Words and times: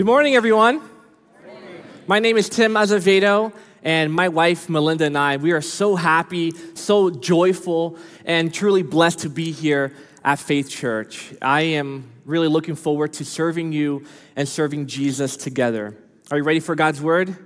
Good 0.00 0.06
morning, 0.06 0.34
everyone. 0.34 0.80
My 2.06 2.20
name 2.20 2.38
is 2.38 2.48
Tim 2.48 2.74
Azevedo, 2.74 3.52
and 3.82 4.10
my 4.10 4.28
wife, 4.28 4.70
Melinda, 4.70 5.04
and 5.04 5.18
I, 5.18 5.36
we 5.36 5.52
are 5.52 5.60
so 5.60 5.94
happy, 5.94 6.52
so 6.72 7.10
joyful, 7.10 7.98
and 8.24 8.54
truly 8.54 8.82
blessed 8.82 9.18
to 9.18 9.28
be 9.28 9.52
here 9.52 9.92
at 10.24 10.38
Faith 10.38 10.70
Church. 10.70 11.34
I 11.42 11.60
am 11.76 12.10
really 12.24 12.48
looking 12.48 12.76
forward 12.76 13.12
to 13.12 13.26
serving 13.26 13.72
you 13.72 14.06
and 14.36 14.48
serving 14.48 14.86
Jesus 14.86 15.36
together. 15.36 15.94
Are 16.30 16.38
you 16.38 16.44
ready 16.44 16.60
for 16.60 16.74
God's 16.74 17.02
word? 17.02 17.36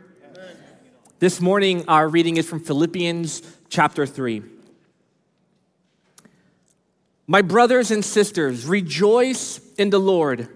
This 1.18 1.40
morning, 1.40 1.84
our 1.88 2.08
reading 2.08 2.36
is 2.36 2.48
from 2.48 2.60
Philippians 2.60 3.42
chapter 3.68 4.06
3. 4.06 4.44
My 7.26 7.42
brothers 7.42 7.90
and 7.90 8.04
sisters, 8.04 8.64
rejoice 8.64 9.58
in 9.76 9.90
the 9.90 9.98
Lord. 9.98 10.48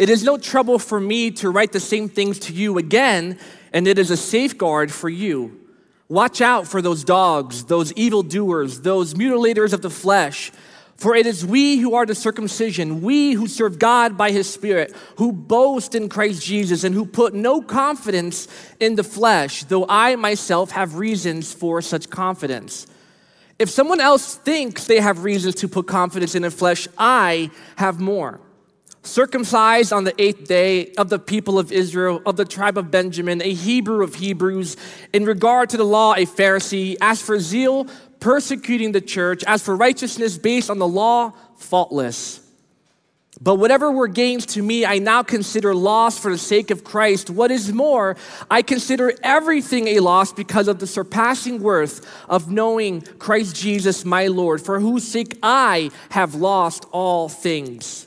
It 0.00 0.08
is 0.08 0.24
no 0.24 0.38
trouble 0.38 0.78
for 0.78 0.98
me 0.98 1.30
to 1.32 1.50
write 1.50 1.72
the 1.72 1.78
same 1.78 2.08
things 2.08 2.38
to 2.38 2.54
you 2.54 2.78
again, 2.78 3.38
and 3.70 3.86
it 3.86 3.98
is 3.98 4.10
a 4.10 4.16
safeguard 4.16 4.90
for 4.90 5.10
you. 5.10 5.60
Watch 6.08 6.40
out 6.40 6.66
for 6.66 6.80
those 6.80 7.04
dogs, 7.04 7.66
those 7.66 7.92
evildoers, 7.92 8.80
those 8.80 9.12
mutilators 9.12 9.74
of 9.74 9.82
the 9.82 9.90
flesh. 9.90 10.52
For 10.96 11.14
it 11.14 11.26
is 11.26 11.44
we 11.44 11.76
who 11.76 11.92
are 11.92 12.06
the 12.06 12.14
circumcision, 12.14 13.02
we 13.02 13.32
who 13.32 13.46
serve 13.46 13.78
God 13.78 14.16
by 14.16 14.30
his 14.30 14.48
Spirit, 14.50 14.96
who 15.16 15.32
boast 15.32 15.94
in 15.94 16.08
Christ 16.08 16.42
Jesus, 16.42 16.82
and 16.82 16.94
who 16.94 17.04
put 17.04 17.34
no 17.34 17.60
confidence 17.60 18.48
in 18.80 18.96
the 18.96 19.04
flesh, 19.04 19.64
though 19.64 19.84
I 19.86 20.16
myself 20.16 20.70
have 20.70 20.94
reasons 20.94 21.52
for 21.52 21.82
such 21.82 22.08
confidence. 22.08 22.86
If 23.58 23.68
someone 23.68 24.00
else 24.00 24.36
thinks 24.36 24.86
they 24.86 25.00
have 25.00 25.24
reasons 25.24 25.56
to 25.56 25.68
put 25.68 25.86
confidence 25.86 26.34
in 26.34 26.40
the 26.40 26.50
flesh, 26.50 26.88
I 26.96 27.50
have 27.76 28.00
more 28.00 28.40
circumcised 29.02 29.92
on 29.92 30.04
the 30.04 30.20
eighth 30.20 30.46
day 30.46 30.92
of 30.98 31.08
the 31.08 31.18
people 31.18 31.58
of 31.58 31.72
Israel, 31.72 32.20
of 32.26 32.36
the 32.36 32.44
tribe 32.44 32.76
of 32.76 32.90
Benjamin, 32.90 33.40
a 33.42 33.52
Hebrew 33.52 34.02
of 34.02 34.16
Hebrews, 34.16 34.76
in 35.12 35.24
regard 35.24 35.70
to 35.70 35.76
the 35.76 35.84
law, 35.84 36.14
a 36.14 36.26
Pharisee, 36.26 36.96
as 37.00 37.22
for 37.22 37.38
zeal, 37.40 37.86
persecuting 38.20 38.92
the 38.92 39.00
church, 39.00 39.42
as 39.46 39.62
for 39.62 39.74
righteousness 39.74 40.36
based 40.36 40.70
on 40.70 40.78
the 40.78 40.88
law, 40.88 41.32
faultless. 41.56 42.46
But 43.42 43.54
whatever 43.54 43.90
were 43.90 44.08
gains 44.08 44.44
to 44.46 44.62
me, 44.62 44.84
I 44.84 44.98
now 44.98 45.22
consider 45.22 45.74
loss 45.74 46.18
for 46.18 46.30
the 46.30 46.36
sake 46.36 46.70
of 46.70 46.84
Christ. 46.84 47.30
What 47.30 47.50
is 47.50 47.72
more, 47.72 48.18
I 48.50 48.60
consider 48.60 49.14
everything 49.22 49.88
a 49.88 50.00
loss 50.00 50.30
because 50.30 50.68
of 50.68 50.78
the 50.78 50.86
surpassing 50.86 51.62
worth 51.62 52.06
of 52.28 52.50
knowing 52.50 53.00
Christ 53.00 53.56
Jesus 53.56 54.04
my 54.04 54.26
Lord, 54.26 54.60
for 54.60 54.78
whose 54.78 55.08
sake 55.08 55.38
I 55.42 55.90
have 56.10 56.34
lost 56.34 56.84
all 56.92 57.30
things. 57.30 58.06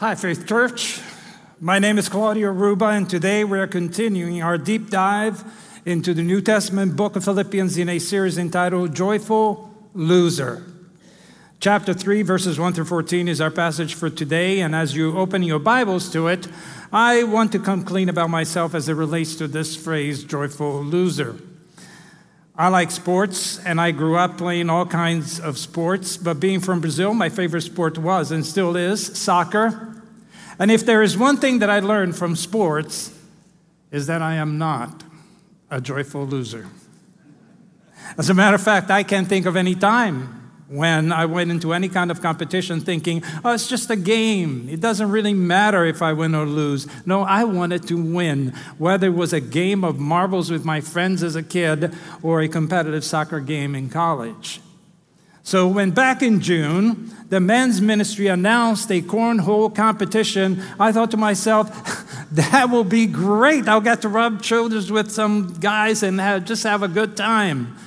Hi, 0.00 0.14
Faith 0.14 0.46
Church. 0.46 1.00
My 1.58 1.80
name 1.80 1.98
is 1.98 2.08
Claudio 2.08 2.52
Ruba, 2.52 2.84
and 2.84 3.10
today 3.10 3.42
we 3.42 3.58
are 3.58 3.66
continuing 3.66 4.40
our 4.40 4.56
deep 4.56 4.90
dive 4.90 5.42
into 5.84 6.14
the 6.14 6.22
New 6.22 6.40
Testament 6.40 6.94
book 6.94 7.16
of 7.16 7.24
Philippians 7.24 7.76
in 7.76 7.88
a 7.88 7.98
series 7.98 8.38
entitled 8.38 8.94
Joyful 8.94 9.74
Loser. 9.94 10.62
Chapter 11.58 11.92
3, 11.92 12.22
verses 12.22 12.60
1 12.60 12.74
through 12.74 12.84
14 12.84 13.26
is 13.26 13.40
our 13.40 13.50
passage 13.50 13.94
for 13.94 14.08
today, 14.08 14.60
and 14.60 14.72
as 14.72 14.94
you 14.94 15.18
open 15.18 15.42
your 15.42 15.58
Bibles 15.58 16.12
to 16.12 16.28
it, 16.28 16.46
I 16.92 17.24
want 17.24 17.50
to 17.50 17.58
come 17.58 17.82
clean 17.82 18.08
about 18.08 18.30
myself 18.30 18.76
as 18.76 18.88
it 18.88 18.94
relates 18.94 19.34
to 19.34 19.48
this 19.48 19.74
phrase, 19.74 20.22
joyful 20.22 20.80
loser. 20.84 21.34
I 22.58 22.66
like 22.68 22.90
sports, 22.90 23.64
and 23.64 23.80
I 23.80 23.92
grew 23.92 24.16
up 24.16 24.36
playing 24.36 24.68
all 24.68 24.84
kinds 24.84 25.38
of 25.38 25.56
sports. 25.56 26.16
But 26.16 26.40
being 26.40 26.58
from 26.58 26.80
Brazil, 26.80 27.14
my 27.14 27.28
favorite 27.28 27.62
sport 27.62 27.96
was 27.98 28.32
and 28.32 28.44
still 28.44 28.76
is 28.76 29.16
soccer. 29.16 30.02
And 30.58 30.68
if 30.68 30.84
there 30.84 31.00
is 31.04 31.16
one 31.16 31.36
thing 31.36 31.60
that 31.60 31.70
I 31.70 31.78
learned 31.78 32.16
from 32.16 32.34
sports, 32.34 33.16
is 33.92 34.08
that 34.08 34.22
I 34.22 34.34
am 34.34 34.58
not 34.58 35.04
a 35.70 35.80
joyful 35.80 36.26
loser. 36.26 36.66
As 38.18 38.28
a 38.28 38.34
matter 38.34 38.56
of 38.56 38.62
fact, 38.62 38.90
I 38.90 39.04
can't 39.04 39.28
think 39.28 39.46
of 39.46 39.54
any 39.54 39.76
time 39.76 40.37
when 40.68 41.12
I 41.12 41.24
went 41.24 41.50
into 41.50 41.72
any 41.72 41.88
kind 41.88 42.10
of 42.10 42.20
competition 42.20 42.80
thinking, 42.80 43.22
oh, 43.44 43.54
it's 43.54 43.68
just 43.68 43.90
a 43.90 43.96
game. 43.96 44.68
It 44.68 44.80
doesn't 44.80 45.10
really 45.10 45.32
matter 45.34 45.84
if 45.84 46.02
I 46.02 46.12
win 46.12 46.34
or 46.34 46.44
lose. 46.44 46.86
No, 47.06 47.22
I 47.22 47.44
wanted 47.44 47.88
to 47.88 47.94
win, 48.00 48.52
whether 48.76 49.06
it 49.06 49.14
was 49.14 49.32
a 49.32 49.40
game 49.40 49.82
of 49.82 49.98
marbles 49.98 50.50
with 50.50 50.64
my 50.64 50.80
friends 50.80 51.22
as 51.22 51.36
a 51.36 51.42
kid 51.42 51.94
or 52.22 52.40
a 52.42 52.48
competitive 52.48 53.04
soccer 53.04 53.40
game 53.40 53.74
in 53.74 53.88
college. 53.88 54.60
So, 55.42 55.66
when 55.66 55.92
back 55.92 56.20
in 56.22 56.42
June, 56.42 57.10
the 57.30 57.40
men's 57.40 57.80
ministry 57.80 58.26
announced 58.26 58.90
a 58.90 59.00
cornhole 59.00 59.74
competition, 59.74 60.62
I 60.78 60.92
thought 60.92 61.10
to 61.12 61.16
myself, 61.16 61.70
that 62.32 62.68
will 62.68 62.84
be 62.84 63.06
great. 63.06 63.66
I'll 63.66 63.80
get 63.80 64.02
to 64.02 64.10
rub 64.10 64.44
shoulders 64.44 64.92
with 64.92 65.10
some 65.10 65.54
guys 65.54 66.02
and 66.02 66.20
have, 66.20 66.44
just 66.44 66.64
have 66.64 66.82
a 66.82 66.88
good 66.88 67.16
time. 67.16 67.78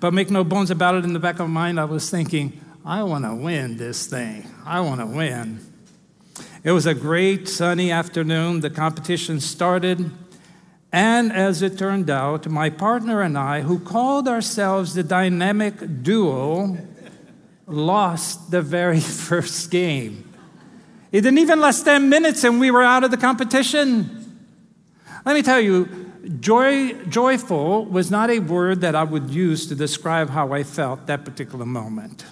But 0.00 0.14
make 0.14 0.30
no 0.30 0.44
bones 0.44 0.70
about 0.70 0.94
it, 0.94 1.04
in 1.04 1.12
the 1.12 1.18
back 1.18 1.38
of 1.40 1.48
my 1.48 1.66
mind, 1.66 1.78
I 1.78 1.84
was 1.84 2.10
thinking, 2.10 2.58
I 2.84 3.02
want 3.02 3.26
to 3.26 3.34
win 3.34 3.76
this 3.76 4.06
thing. 4.06 4.46
I 4.64 4.80
want 4.80 5.00
to 5.00 5.06
win. 5.06 5.60
It 6.64 6.72
was 6.72 6.86
a 6.86 6.94
great 6.94 7.48
sunny 7.48 7.90
afternoon. 7.90 8.60
The 8.60 8.70
competition 8.70 9.40
started. 9.40 10.10
And 10.90 11.32
as 11.32 11.60
it 11.60 11.78
turned 11.78 12.08
out, 12.08 12.48
my 12.48 12.70
partner 12.70 13.20
and 13.20 13.36
I, 13.36 13.60
who 13.60 13.78
called 13.78 14.26
ourselves 14.26 14.94
the 14.94 15.02
dynamic 15.02 16.02
duo, 16.02 16.78
lost 17.66 18.50
the 18.50 18.62
very 18.62 19.00
first 19.28 19.70
game. 19.70 20.26
It 21.12 21.22
didn't 21.22 21.38
even 21.38 21.60
last 21.60 21.84
10 21.84 22.08
minutes 22.08 22.42
and 22.44 22.58
we 22.58 22.70
were 22.70 22.82
out 22.82 23.04
of 23.04 23.10
the 23.10 23.16
competition. 23.16 24.16
Let 25.26 25.34
me 25.34 25.42
tell 25.42 25.60
you, 25.60 26.09
Joy, 26.40 26.94
joyful 27.08 27.86
was 27.86 28.10
not 28.10 28.30
a 28.30 28.40
word 28.40 28.82
that 28.82 28.94
I 28.94 29.04
would 29.04 29.30
use 29.30 29.66
to 29.68 29.74
describe 29.74 30.28
how 30.30 30.52
I 30.52 30.64
felt 30.64 31.06
that 31.06 31.24
particular 31.24 31.64
moment. 31.64 32.24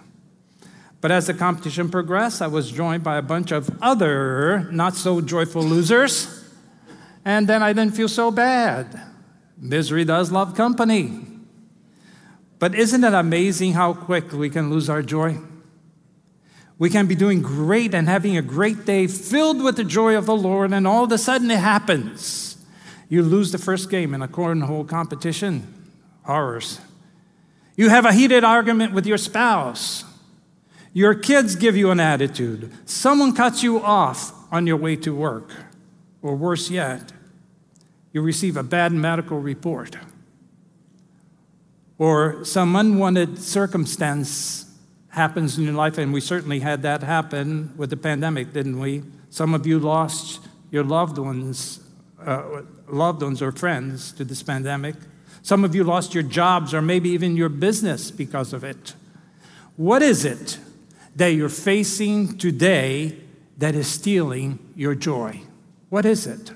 But 1.01 1.11
as 1.11 1.29
the 1.29 1.35
competition 1.35 1.89
progressed, 1.89 2.43
I 2.43 2.49
was 2.49 2.71
joined 2.71 3.03
by 3.03 3.17
a 3.17 3.23
bunch 3.23 3.51
of 3.51 3.71
other 3.81 4.69
not 4.73 4.95
so 4.95 5.21
joyful 5.21 5.63
losers, 5.63 6.45
and 7.25 7.47
then 7.47 7.63
I 7.63 7.73
didn't 7.73 7.95
feel 7.95 8.09
so 8.09 8.31
bad. 8.31 9.01
Misery 9.57 10.05
does 10.05 10.31
love 10.31 10.55
company. 10.55 11.25
But 12.59 12.75
isn't 12.75 13.05
it 13.05 13.15
amazing 13.15 13.75
how 13.75 13.95
quick 13.95 14.33
we 14.33 14.51
can 14.51 14.71
lose 14.71 14.91
our 14.91 15.03
joy? 15.03 15.39
We 16.79 16.91
can 16.91 17.07
be 17.07 17.15
doing 17.15 17.41
great 17.43 17.95
and 17.95 18.09
having 18.09 18.37
a 18.37 18.43
great 18.43 18.85
day 18.85 19.07
filled 19.07 19.63
with 19.63 19.77
the 19.77 19.85
joy 19.85 20.17
of 20.17 20.27
the 20.27 20.37
Lord, 20.37 20.73
and 20.73 20.87
all 20.87 21.05
of 21.05 21.13
a 21.13 21.19
sudden 21.19 21.51
it 21.51 21.59
happens 21.59 22.48
you 23.09 23.23
lose 23.23 23.53
the 23.53 23.59
first 23.59 23.91
game 23.91 24.15
in 24.15 24.23
a 24.23 24.29
cornhole 24.29 24.87
competition. 24.89 25.75
Horrors. 26.25 26.81
You 27.77 27.89
have 27.89 28.05
a 28.05 28.13
heated 28.13 28.45
argument 28.45 28.93
with 28.93 29.07
your 29.07 29.19
spouse. 29.19 30.05
Your 30.93 31.15
kids 31.15 31.55
give 31.55 31.77
you 31.77 31.91
an 31.91 32.01
attitude. 32.01 32.73
Someone 32.85 33.35
cuts 33.35 33.63
you 33.63 33.81
off 33.81 34.33
on 34.53 34.67
your 34.67 34.77
way 34.77 34.97
to 34.97 35.15
work. 35.15 35.53
Or 36.21 36.35
worse 36.35 36.71
yet, 36.71 37.13
you 38.13 38.21
receive 38.21 38.57
a 38.57 38.63
bad 38.63 38.93
medical 38.93 39.39
report. 39.39 39.97
Or 41.99 42.45
some 42.45 42.75
unwanted 42.77 43.39
circumstance 43.39 44.67
happens 45.11 45.59
in 45.59 45.65
your 45.65 45.75
life, 45.75 45.99
and 45.99 46.13
we 46.13 46.21
certainly 46.21 46.61
had 46.61 46.83
that 46.83 47.03
happen 47.03 47.73
with 47.77 47.91
the 47.91 47.97
pandemic, 47.97 48.53
didn't 48.53 48.79
we? 48.79 49.03
Some 49.31 49.55
of 49.55 49.67
you 49.67 49.79
lost 49.79 50.41
your 50.71 50.85
loved 50.85 51.19
ones, 51.19 51.81
uh, 52.25 52.63
loved 52.89 53.23
ones 53.23 53.43
or 53.43 53.53
friends 53.53 54.13
to 54.13 54.25
this 54.25 54.43
pandemic. 54.43 54.95
Some 55.43 55.65
of 55.65 55.75
you 55.75 55.85
lost 55.85 56.15
your 56.15 56.23
jobs 56.23 56.75
or 56.75 56.83
maybe 56.83 57.11
even 57.11 57.37
your 57.37 57.49
business 57.49 58.11
because 58.11 58.53
of 58.53 58.65
it. 58.65 58.95
What 59.77 60.03
is 60.03 60.25
it 60.25 60.59
that 61.17 61.29
you're 61.29 61.49
facing 61.49 62.39
today 62.39 63.17
that 63.59 63.75
is 63.75 63.87
stealing 63.87 64.59
your 64.75 64.95
joy? 64.95 65.41
What 65.89 66.05
is 66.05 66.27
it? 66.27 66.53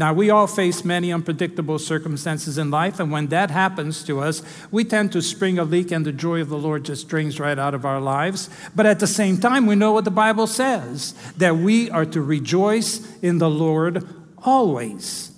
Now, 0.00 0.14
we 0.14 0.30
all 0.30 0.46
face 0.46 0.82
many 0.82 1.12
unpredictable 1.12 1.78
circumstances 1.78 2.56
in 2.56 2.70
life, 2.70 3.00
and 3.00 3.12
when 3.12 3.26
that 3.26 3.50
happens 3.50 4.02
to 4.04 4.20
us, 4.20 4.42
we 4.70 4.82
tend 4.82 5.12
to 5.12 5.20
spring 5.20 5.58
a 5.58 5.64
leak, 5.64 5.92
and 5.92 6.06
the 6.06 6.12
joy 6.12 6.40
of 6.40 6.48
the 6.48 6.56
Lord 6.56 6.86
just 6.86 7.06
drains 7.06 7.38
right 7.38 7.58
out 7.58 7.74
of 7.74 7.84
our 7.84 8.00
lives. 8.00 8.48
But 8.74 8.86
at 8.86 8.98
the 8.98 9.06
same 9.06 9.36
time, 9.36 9.66
we 9.66 9.74
know 9.74 9.92
what 9.92 10.04
the 10.04 10.10
Bible 10.10 10.46
says 10.46 11.12
that 11.36 11.56
we 11.56 11.90
are 11.90 12.06
to 12.06 12.22
rejoice 12.22 13.06
in 13.20 13.38
the 13.38 13.50
Lord 13.50 14.08
always. 14.44 15.32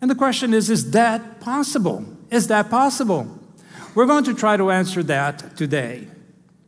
And 0.00 0.10
the 0.10 0.14
question 0.14 0.52
is 0.52 0.70
is 0.70 0.90
that 0.92 1.40
possible? 1.40 2.04
Is 2.30 2.48
that 2.48 2.70
possible? 2.70 3.38
We're 3.94 4.06
going 4.06 4.24
to 4.24 4.34
try 4.34 4.56
to 4.56 4.70
answer 4.70 5.02
that 5.04 5.56
today. 5.56 6.08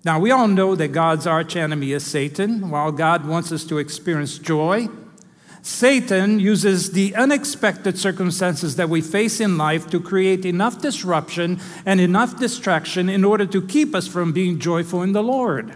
Now, 0.04 0.20
we 0.20 0.30
all 0.30 0.48
know 0.48 0.74
that 0.74 0.88
God's 0.88 1.26
archenemy 1.26 1.92
is 1.92 2.04
Satan. 2.04 2.68
While 2.68 2.92
God 2.92 3.26
wants 3.26 3.50
us 3.50 3.64
to 3.64 3.78
experience 3.78 4.36
joy, 4.36 4.88
Satan 5.62 6.38
uses 6.38 6.92
the 6.92 7.14
unexpected 7.16 7.98
circumstances 7.98 8.76
that 8.76 8.90
we 8.90 9.00
face 9.00 9.40
in 9.40 9.56
life 9.56 9.88
to 9.88 9.98
create 9.98 10.44
enough 10.44 10.82
disruption 10.82 11.58
and 11.86 12.02
enough 12.02 12.38
distraction 12.38 13.08
in 13.08 13.24
order 13.24 13.46
to 13.46 13.66
keep 13.66 13.94
us 13.94 14.06
from 14.06 14.32
being 14.32 14.58
joyful 14.58 15.02
in 15.02 15.12
the 15.12 15.22
Lord. 15.22 15.74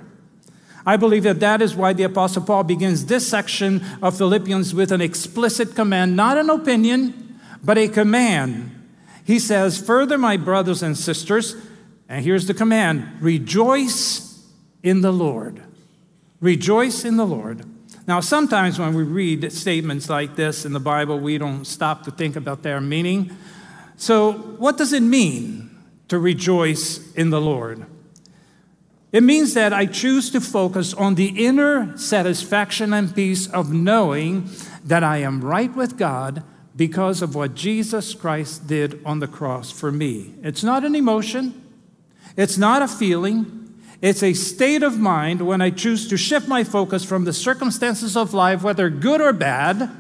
I 0.89 0.97
believe 0.97 1.25
that 1.25 1.41
that 1.41 1.61
is 1.61 1.77
why 1.77 1.93
the 1.93 2.05
Apostle 2.05 2.45
Paul 2.45 2.65
begins 2.65 3.05
this 3.05 3.29
section 3.29 3.85
of 4.01 4.17
Philippians 4.17 4.73
with 4.73 4.91
an 4.91 5.03
explicit 5.03 5.75
command, 5.75 6.17
not 6.17 6.39
an 6.39 6.49
opinion, 6.49 7.39
but 7.63 7.77
a 7.77 7.89
command. 7.89 8.75
He 9.23 9.39
says, 9.39 9.79
Further, 9.79 10.17
my 10.17 10.39
brothers 10.39 10.83
and 10.83 10.97
sisters, 10.97 11.57
and 12.09 12.25
here's 12.25 12.47
the 12.47 12.55
command 12.55 13.07
rejoice 13.21 14.43
in 14.83 15.03
the 15.03 15.13
Lord. 15.13 15.61
Rejoice 16.41 17.05
in 17.05 17.19
the 17.19 17.27
Lord. 17.27 17.67
Now, 18.07 18.21
sometimes 18.21 18.79
when 18.79 18.95
we 18.95 19.03
read 19.03 19.53
statements 19.53 20.09
like 20.09 20.37
this 20.37 20.65
in 20.65 20.73
the 20.73 20.81
Bible, 20.81 21.21
we 21.21 21.37
don't 21.37 21.67
stop 21.67 22.05
to 22.05 22.11
think 22.11 22.35
about 22.35 22.63
their 22.63 22.81
meaning. 22.81 23.37
So, 23.99 24.33
what 24.33 24.79
does 24.79 24.95
it 24.95 25.03
mean 25.03 25.69
to 26.09 26.19
rejoice 26.19 27.13
in 27.13 27.29
the 27.29 27.43
Lord? 27.43 27.85
It 29.11 29.23
means 29.23 29.55
that 29.55 29.73
I 29.73 29.87
choose 29.87 30.31
to 30.31 30.41
focus 30.41 30.93
on 30.93 31.15
the 31.15 31.47
inner 31.47 31.97
satisfaction 31.97 32.93
and 32.93 33.15
peace 33.15 33.49
of 33.49 33.73
knowing 33.73 34.51
that 34.85 35.03
I 35.03 35.19
am 35.19 35.41
right 35.41 35.75
with 35.75 35.97
God 35.97 36.43
because 36.77 37.23
of 37.23 37.35
what 37.35 37.55
Jesus 37.55 38.15
Christ 38.15 38.67
did 38.67 39.01
on 39.05 39.21
the 39.21 39.27
cross 39.27 39.71
for 39.71 39.91
me. 39.91 40.35
It's 40.43 40.63
not 40.63 40.85
an 40.85 40.95
emotion, 40.95 41.67
it's 42.37 42.59
not 42.59 42.83
a 42.83 42.89
feeling, 42.89 43.75
it's 44.01 44.23
a 44.23 44.35
state 44.35 44.83
of 44.83 44.99
mind 44.99 45.45
when 45.47 45.61
I 45.61 45.71
choose 45.71 46.07
to 46.09 46.17
shift 46.17 46.47
my 46.47 46.63
focus 46.63 47.05
from 47.05 47.25
the 47.25 47.33
circumstances 47.33 48.17
of 48.17 48.35
life, 48.35 48.63
whether 48.63 48.91
good 48.91 49.21
or 49.21 49.33
bad, 49.33 49.91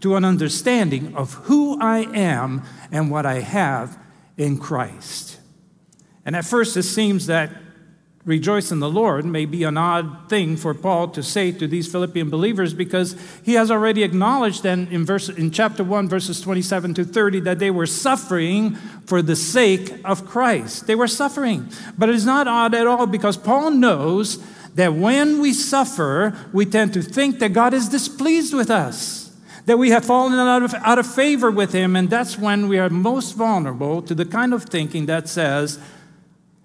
to 0.00 0.16
an 0.16 0.24
understanding 0.24 1.14
of 1.14 1.34
who 1.34 1.80
I 1.80 2.00
am 2.14 2.62
and 2.90 3.10
what 3.10 3.24
I 3.24 3.40
have 3.40 3.98
in 4.36 4.58
Christ. 4.58 5.38
And 6.24 6.34
at 6.34 6.44
first, 6.44 6.76
it 6.76 6.82
seems 6.82 7.26
that 7.26 7.50
rejoice 8.26 8.72
in 8.72 8.80
the 8.80 8.90
Lord 8.90 9.24
may 9.24 9.46
be 9.46 9.62
an 9.62 9.78
odd 9.78 10.28
thing 10.28 10.56
for 10.56 10.74
Paul 10.74 11.08
to 11.08 11.22
say 11.22 11.52
to 11.52 11.68
these 11.68 11.90
Philippian 11.90 12.28
believers 12.28 12.74
because 12.74 13.16
he 13.44 13.54
has 13.54 13.70
already 13.70 14.02
acknowledged 14.02 14.64
then 14.64 14.88
in, 14.90 15.06
verse, 15.06 15.28
in 15.28 15.52
chapter 15.52 15.84
1, 15.84 16.08
verses 16.08 16.40
27 16.40 16.92
to 16.94 17.04
30, 17.04 17.40
that 17.40 17.60
they 17.60 17.70
were 17.70 17.86
suffering 17.86 18.74
for 19.06 19.22
the 19.22 19.36
sake 19.36 19.94
of 20.04 20.26
Christ. 20.26 20.88
They 20.88 20.96
were 20.96 21.06
suffering. 21.06 21.70
But 21.96 22.08
it 22.08 22.16
is 22.16 22.26
not 22.26 22.48
odd 22.48 22.74
at 22.74 22.88
all 22.88 23.06
because 23.06 23.36
Paul 23.36 23.70
knows 23.70 24.44
that 24.74 24.92
when 24.92 25.40
we 25.40 25.52
suffer, 25.52 26.36
we 26.52 26.66
tend 26.66 26.94
to 26.94 27.02
think 27.02 27.38
that 27.38 27.52
God 27.52 27.72
is 27.72 27.88
displeased 27.88 28.52
with 28.52 28.70
us. 28.70 29.32
That 29.66 29.78
we 29.78 29.90
have 29.90 30.04
fallen 30.04 30.34
out 30.34 30.62
of, 30.62 30.74
out 30.74 30.98
of 30.98 31.12
favor 31.12 31.50
with 31.50 31.72
him, 31.72 31.96
and 31.96 32.10
that's 32.10 32.38
when 32.38 32.68
we 32.68 32.78
are 32.78 32.90
most 32.90 33.32
vulnerable 33.32 34.02
to 34.02 34.14
the 34.14 34.24
kind 34.24 34.52
of 34.52 34.64
thinking 34.64 35.06
that 35.06 35.28
says, 35.28 35.80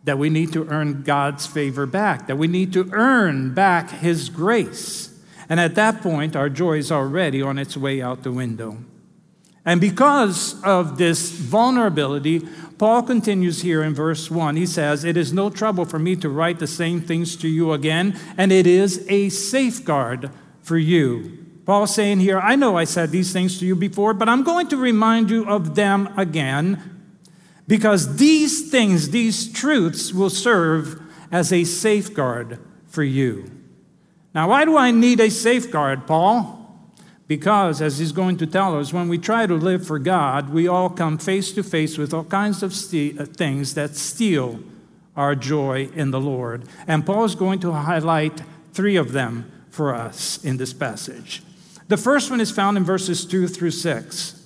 that 0.04 0.18
we 0.18 0.30
need 0.30 0.52
to 0.54 0.68
earn 0.68 1.04
God's 1.04 1.46
favor 1.46 1.86
back, 1.86 2.28
that 2.28 2.38
we 2.38 2.48
need 2.48 2.74
to 2.74 2.90
earn 2.92 3.54
back 3.54 3.90
His 3.90 4.30
grace. 4.30 5.20
And 5.48 5.60
at 5.60 5.76
that 5.76 6.02
point, 6.02 6.36
our 6.36 6.50
joy 6.50 6.78
is 6.78 6.92
already 6.92 7.42
on 7.42 7.58
its 7.58 7.76
way 7.76 8.02
out 8.02 8.24
the 8.24 8.32
window. 8.32 8.78
And 9.64 9.80
because 9.80 10.62
of 10.64 10.98
this 10.98 11.30
vulnerability, 11.30 12.48
Paul 12.80 13.04
continues 13.04 13.62
here 13.62 13.84
in 13.84 13.94
verse 13.94 14.32
1. 14.32 14.56
He 14.56 14.66
says, 14.66 15.04
It 15.04 15.18
is 15.18 15.32
no 15.32 15.52
trouble 15.52 15.86
for 15.86 16.00
me 16.00 16.16
to 16.16 16.30
write 16.30 16.58
the 16.58 16.68
same 16.68 17.00
things 17.00 17.36
to 17.38 17.48
you 17.48 17.74
again, 17.74 18.20
and 18.38 18.52
it 18.52 18.66
is 18.66 19.06
a 19.08 19.30
safeguard 19.30 20.32
for 20.62 20.78
you. 20.78 21.38
Paul's 21.66 21.94
saying 21.94 22.22
here, 22.22 22.40
I 22.40 22.56
know 22.56 22.76
I 22.76 22.86
said 22.86 23.12
these 23.12 23.32
things 23.32 23.60
to 23.60 23.68
you 23.68 23.76
before, 23.76 24.16
but 24.16 24.28
I'm 24.28 24.42
going 24.42 24.68
to 24.70 24.78
remind 24.78 25.30
you 25.30 25.46
of 25.46 25.76
them 25.76 26.12
again 26.18 27.01
because 27.68 28.18
these 28.18 28.70
things, 28.70 29.10
these 29.10 29.52
truths, 29.52 30.14
will 30.14 30.30
serve 30.30 31.02
as 31.32 31.54
a 31.54 31.64
safeguard 31.64 32.60
for 32.88 33.04
you. 33.04 33.50
Now, 34.34 34.50
why 34.50 34.66
do 34.66 34.78
I 34.78 34.92
need 34.92 35.20
a 35.20 35.30
safeguard, 35.30 36.08
Paul? 36.08 36.58
Because, 37.28 37.82
as 37.82 37.98
he's 37.98 38.12
going 38.12 38.38
to 38.38 38.48
tell 38.48 38.78
us, 38.78 38.92
when 38.92 39.08
we 39.08 39.18
try 39.18 39.46
to 39.46 39.54
live 39.54 39.88
for 39.88 40.00
God, 40.00 40.50
we 40.50 40.68
all 40.68 40.90
come 40.90 41.18
face 41.18 41.54
to 41.54 41.64
face 41.64 41.98
with 41.98 42.14
all 42.14 42.26
kinds 42.26 42.62
of 42.62 42.72
uh, 42.74 43.26
things 43.26 43.74
that 43.76 43.96
steal 43.96 44.60
our 45.16 45.36
joy 45.36 45.90
in 45.96 46.12
the 46.12 46.20
Lord. 46.20 46.66
And 46.88 47.06
Paul 47.06 47.24
is 47.26 47.36
going 47.36 47.60
to 47.62 47.72
highlight 47.72 48.42
three 48.74 48.96
of 48.96 49.14
them 49.14 49.50
for 49.70 49.96
us 49.96 50.44
in 50.44 50.58
this 50.58 50.74
passage. 50.74 51.42
The 51.88 51.98
first 51.98 52.30
one 52.30 52.42
is 52.42 52.52
found 52.52 52.78
in 52.78 52.84
verses 52.84 53.26
2 53.26 53.48
through 53.48 53.72
6. 53.72 54.46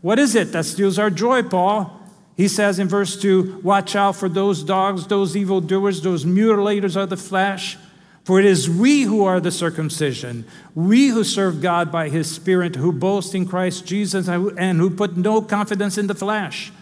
What 0.00 0.18
is 0.18 0.34
it 0.34 0.52
that 0.52 0.64
steals 0.64 0.98
our 0.98 1.10
joy, 1.10 1.42
Paul? 1.42 1.99
He 2.40 2.48
says 2.48 2.78
in 2.78 2.88
verse 2.88 3.20
2 3.20 3.60
Watch 3.62 3.94
out 3.94 4.16
for 4.16 4.26
those 4.26 4.62
dogs, 4.62 5.06
those 5.06 5.36
evildoers, 5.36 6.00
those 6.00 6.24
mutilators 6.24 6.96
of 6.96 7.10
the 7.10 7.16
flesh. 7.18 7.76
For 8.24 8.38
it 8.38 8.46
is 8.46 8.70
we 8.70 9.02
who 9.02 9.24
are 9.24 9.40
the 9.40 9.50
circumcision, 9.50 10.46
we 10.74 11.08
who 11.08 11.22
serve 11.22 11.60
God 11.60 11.92
by 11.92 12.08
his 12.08 12.30
Spirit, 12.30 12.76
who 12.76 12.92
boast 12.92 13.34
in 13.34 13.46
Christ 13.46 13.84
Jesus, 13.84 14.26
and 14.26 14.78
who 14.78 14.88
put 14.88 15.18
no 15.18 15.42
confidence 15.42 15.98
in 15.98 16.06
the 16.06 16.14
flesh. 16.14 16.72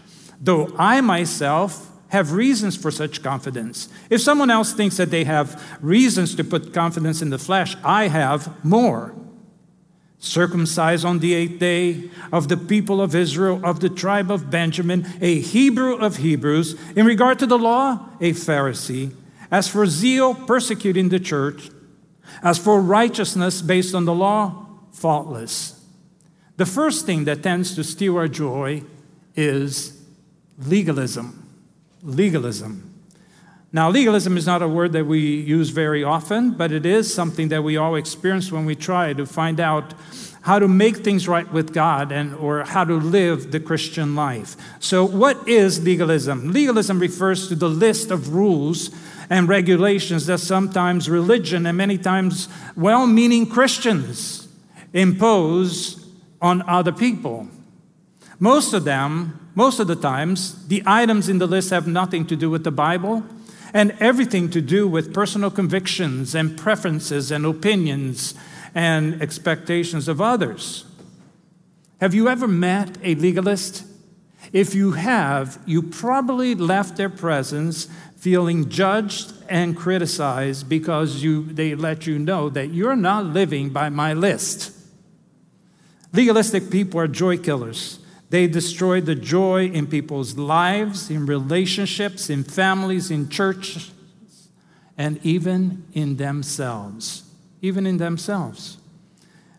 Though 0.41 0.73
I 0.79 1.01
myself 1.01 1.91
have 2.11 2.35
reasons 2.35 2.77
for 2.77 2.93
such 2.93 3.25
confidence. 3.25 3.89
If 4.11 4.21
someone 4.21 4.51
else 4.51 4.73
thinks 4.73 4.97
that 4.99 5.11
they 5.11 5.25
have 5.25 5.61
reasons 5.83 6.37
to 6.37 6.45
put 6.45 6.73
confidence 6.73 7.21
in 7.21 7.31
the 7.31 7.39
flesh, 7.39 7.77
I 7.83 8.07
have 8.07 8.65
more 8.65 9.13
circumcised 10.19 11.05
on 11.05 11.21
the 11.21 11.35
eighth 11.35 11.59
day, 11.59 12.11
of 12.33 12.49
the 12.49 12.57
people 12.57 13.01
of 13.01 13.15
Israel, 13.15 13.61
of 13.65 13.81
the 13.81 13.89
tribe 13.89 14.31
of 14.31 14.51
Benjamin, 14.51 15.07
a 15.21 15.41
Hebrew 15.41 15.97
of 15.97 16.17
Hebrews, 16.17 16.77
in 16.97 17.07
regard 17.07 17.39
to 17.39 17.47
the 17.47 17.59
law, 17.59 18.09
a 18.21 18.33
Pharisee, 18.33 19.15
as 19.51 19.69
for 19.69 19.87
zeal, 19.87 20.35
persecuting 20.35 21.09
the 21.09 21.21
church, 21.21 21.71
as 22.43 22.59
for 22.59 22.81
righteousness 22.81 23.63
based 23.63 23.95
on 23.95 24.05
the 24.05 24.15
law, 24.15 24.67
faultless. 24.93 25.85
The 26.57 26.67
first 26.67 27.07
thing 27.07 27.25
that 27.25 27.43
tends 27.43 27.75
to 27.77 27.85
steal 27.85 28.17
our 28.17 28.29
joy 28.29 28.83
is 29.37 30.03
legalism. 30.59 31.49
Legalism. 32.03 32.88
Now, 33.71 33.91
legalism 33.91 34.39
is 34.39 34.47
not 34.47 34.63
a 34.63 34.69
word 34.69 34.93
that 34.93 35.05
we 35.05 35.21
use 35.21 35.69
very 35.69 36.03
often, 36.03 36.53
but 36.53 36.73
it 36.73 36.87
is 36.87 37.13
something 37.13 37.49
that 37.49 37.63
we 37.63 37.77
all 37.77 37.97
experience 37.97 38.51
when 38.51 38.65
we 38.65 38.75
try 38.75 39.13
to 39.13 39.27
find 39.27 39.61
out 39.61 39.93
how 40.41 40.59
to 40.59 40.67
make 40.67 40.99
things 40.99 41.29
right 41.29 41.51
with 41.53 41.75
God 41.75 42.11
and 42.11 42.35
or 42.37 42.65
how 42.65 42.85
to 42.85 42.95
live 42.95 43.53
the 43.53 43.61
Christian 43.61 44.17
life. 44.17 44.57
So, 44.81 45.05
what 45.05 45.47
is 45.47 45.85
legalism? 45.85 46.51
Legalism 46.51 46.99
refers 46.99 47.49
to 47.49 47.55
the 47.55 47.69
list 47.69 48.11
of 48.11 48.33
rules 48.33 48.91
and 49.29 49.47
regulations 49.47 50.25
that 50.27 50.39
sometimes 50.39 51.11
religion 51.11 51.67
and 51.67 51.77
many 51.77 51.99
times 51.99 52.49
well-meaning 52.75 53.51
Christians 53.51 54.49
impose 54.95 56.07
on 56.41 56.63
other 56.67 56.93
people. 56.93 57.49
Most 58.39 58.73
of 58.73 58.85
them, 58.85 59.51
most 59.55 59.79
of 59.79 59.89
the 59.89 59.97
times, 59.97 60.67
the 60.69 60.83
items 60.87 61.29
in 61.29 61.37
the 61.37 61.47
list 61.47 61.69
have 61.69 61.87
nothing 61.87 62.27
to 62.29 62.37
do 62.37 62.49
with 62.49 62.65
the 62.65 62.71
Bible 62.71 63.23
and 63.75 63.97
everything 64.01 64.51
to 64.51 64.61
do 64.61 64.89
with 64.89 65.13
personal 65.13 65.51
convictions 65.51 66.35
and 66.35 66.57
preferences 66.57 67.31
and 67.31 67.45
opinions 67.45 68.35
and 68.75 69.21
expectations 69.23 70.09
of 70.09 70.21
others. 70.21 70.85
Have 72.01 72.15
you 72.15 72.29
ever 72.29 72.47
met 72.47 72.97
a 73.03 73.15
legalist? 73.17 73.85
If 74.53 74.75
you 74.75 74.93
have, 74.93 75.59
you 75.67 75.83
probably 75.83 76.55
left 76.55 76.97
their 76.97 77.11
presence 77.11 77.89
feeling 78.17 78.69
judged 78.69 79.33
and 79.49 79.77
criticized 79.77 80.69
because 80.69 81.23
you, 81.23 81.45
they 81.45 81.75
let 81.75 82.07
you 82.07 82.19
know 82.19 82.49
that 82.51 82.71
you're 82.71 82.97
not 82.97 83.25
living 83.27 83.71
by 83.71 83.89
my 83.89 84.13
list. 84.13 84.73
Legalistic 86.13 86.71
people 86.71 87.01
are 87.01 87.09
joy 87.09 87.37
killers. 87.37 87.99
They 88.31 88.47
destroy 88.47 89.01
the 89.01 89.15
joy 89.15 89.67
in 89.67 89.87
people's 89.87 90.37
lives, 90.37 91.11
in 91.11 91.27
relationships, 91.27 92.29
in 92.29 92.45
families, 92.45 93.11
in 93.11 93.29
churches, 93.29 93.91
and 94.99 95.19
even 95.25 95.85
in 95.95 96.17
themselves. 96.17 97.23
Even 97.63 97.87
in 97.87 97.97
themselves. 97.97 98.79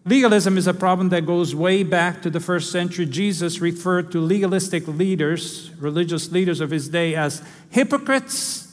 Legalism 0.06 0.58
is 0.58 0.68
a 0.68 0.74
problem 0.74 1.10
that 1.10 1.26
goes 1.26 1.54
way 1.54 1.84
back 1.84 2.22
to 2.22 2.30
the 2.30 2.40
first 2.40 2.72
century. 2.72 3.06
Jesus 3.06 3.60
referred 3.60 4.12
to 4.12 4.20
legalistic 4.20 4.88
leaders, 4.88 5.72
religious 5.80 6.32
leaders 6.32 6.62
of 6.62 6.72
his 6.72 6.90
day, 6.90 7.16
as 7.16 7.42
hypocrites 7.70 8.68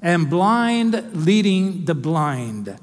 and 0.00 0.30
blind 0.30 1.10
leading 1.14 1.84
the 1.84 1.94
blind. 1.94 2.76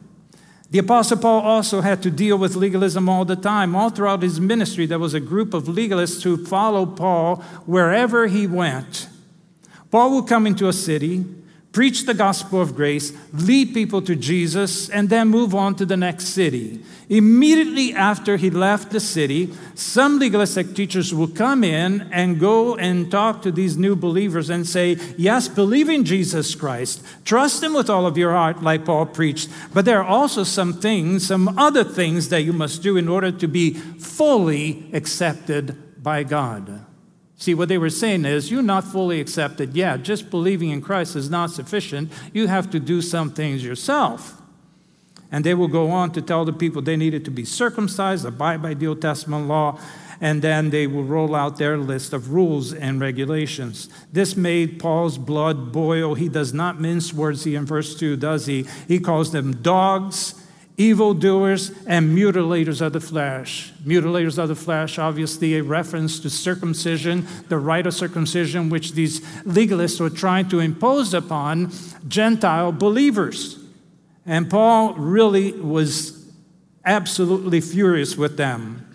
The 0.71 0.79
Apostle 0.79 1.17
Paul 1.17 1.41
also 1.41 1.81
had 1.81 2.03
to 2.03 2.11
deal 2.11 2.37
with 2.37 2.55
legalism 2.55 3.09
all 3.09 3.25
the 3.25 3.35
time. 3.35 3.75
All 3.75 3.89
throughout 3.89 4.21
his 4.21 4.39
ministry, 4.39 4.85
there 4.85 4.99
was 4.99 5.15
a 5.15 5.19
group 5.19 5.53
of 5.53 5.63
legalists 5.63 6.21
who 6.21 6.45
followed 6.45 6.95
Paul 6.95 7.37
wherever 7.65 8.27
he 8.27 8.45
went. 8.45 9.09
Paul 9.89 10.15
would 10.15 10.27
come 10.27 10.45
into 10.45 10.67
a 10.67 10.73
city, 10.73 11.25
preach 11.79 12.05
the 12.05 12.13
gospel 12.13 12.59
of 12.59 12.75
grace, 12.75 13.13
lead 13.31 13.73
people 13.73 14.01
to 14.01 14.13
Jesus, 14.13 14.89
and 14.89 15.07
then 15.07 15.29
move 15.29 15.55
on 15.55 15.73
to 15.73 15.85
the 15.85 15.95
next 15.95 16.25
city. 16.25 16.83
Immediately 17.07 17.93
after 17.93 18.35
he 18.35 18.49
left 18.49 18.91
the 18.91 18.99
city, 18.99 19.53
some 19.75 20.19
legalistic 20.19 20.75
teachers 20.75 21.13
will 21.13 21.29
come 21.29 21.63
in 21.63 22.01
and 22.11 22.37
go 22.37 22.75
and 22.75 23.09
talk 23.09 23.41
to 23.43 23.49
these 23.53 23.77
new 23.77 23.95
believers 23.95 24.49
and 24.49 24.67
say, 24.67 24.97
Yes, 25.15 25.47
believe 25.47 25.87
in 25.87 26.03
Jesus 26.03 26.53
Christ, 26.53 27.01
trust 27.23 27.63
him 27.63 27.73
with 27.73 27.89
all 27.89 28.05
of 28.05 28.17
your 28.17 28.33
heart, 28.33 28.61
like 28.61 28.83
Paul 28.83 29.05
preached. 29.05 29.47
But 29.73 29.85
there 29.85 30.03
are 30.03 30.15
also 30.19 30.43
some 30.43 30.73
things, 30.73 31.25
some 31.25 31.57
other 31.57 31.85
things 31.85 32.27
that 32.27 32.41
you 32.41 32.51
must 32.51 32.83
do 32.83 32.97
in 32.97 33.07
order 33.07 33.31
to 33.31 33.47
be 33.47 33.75
fully 33.75 34.89
accepted 34.91 36.03
by 36.03 36.23
God. 36.23 36.87
See, 37.39 37.53
what 37.53 37.69
they 37.69 37.77
were 37.77 37.89
saying 37.89 38.25
is, 38.25 38.51
you're 38.51 38.61
not 38.61 38.83
fully 38.83 39.21
accepted 39.21 39.73
yet. 39.73 40.03
Just 40.03 40.29
believing 40.29 40.71
in 40.71 40.81
Christ 40.81 41.15
is 41.15 41.29
not 41.29 41.51
sufficient. 41.51 42.11
You 42.33 42.47
have 42.47 42.69
to 42.71 42.81
do 42.81 43.01
some 43.01 43.31
things 43.31 43.63
yourself. 43.63 44.41
And 45.31 45.45
they 45.45 45.53
will 45.53 45.69
go 45.69 45.89
on 45.89 46.11
to 46.11 46.21
tell 46.21 46.43
the 46.43 46.51
people 46.51 46.81
they 46.81 46.97
needed 46.97 47.23
to 47.25 47.31
be 47.31 47.45
circumcised, 47.45 48.25
abide 48.25 48.61
by 48.61 48.73
the 48.73 48.87
Old 48.87 49.01
Testament 49.01 49.47
law, 49.47 49.79
and 50.19 50.41
then 50.41 50.69
they 50.69 50.85
will 50.85 51.05
roll 51.05 51.33
out 51.33 51.57
their 51.57 51.77
list 51.77 52.11
of 52.11 52.33
rules 52.33 52.73
and 52.73 52.99
regulations. 52.99 53.87
This 54.11 54.35
made 54.35 54.77
Paul's 54.77 55.17
blood 55.17 55.71
boil. 55.71 56.15
He 56.15 56.27
does 56.27 56.53
not 56.53 56.81
mince 56.81 57.13
words 57.13 57.45
here 57.45 57.57
in 57.57 57.65
verse 57.65 57.95
2, 57.95 58.17
does 58.17 58.47
he? 58.47 58.65
He 58.85 58.99
calls 58.99 59.31
them 59.31 59.61
dogs 59.61 60.35
evildoers, 60.79 61.71
and 61.85 62.17
mutilators 62.17 62.81
of 62.81 62.93
the 62.93 63.01
flesh. 63.01 63.73
Mutilators 63.85 64.37
of 64.37 64.47
the 64.47 64.55
flesh, 64.55 64.97
obviously, 64.97 65.57
a 65.57 65.61
reference 65.61 66.19
to 66.21 66.29
circumcision, 66.29 67.27
the 67.49 67.57
rite 67.57 67.85
of 67.85 67.93
circumcision, 67.93 68.69
which 68.69 68.93
these 68.93 69.19
legalists 69.43 69.99
were 69.99 70.09
trying 70.09 70.47
to 70.49 70.59
impose 70.59 71.13
upon 71.13 71.71
Gentile 72.07 72.71
believers. 72.71 73.59
And 74.25 74.49
Paul 74.49 74.93
really 74.93 75.51
was 75.51 76.25
absolutely 76.85 77.59
furious 77.59 78.15
with 78.15 78.37
them. 78.37 78.88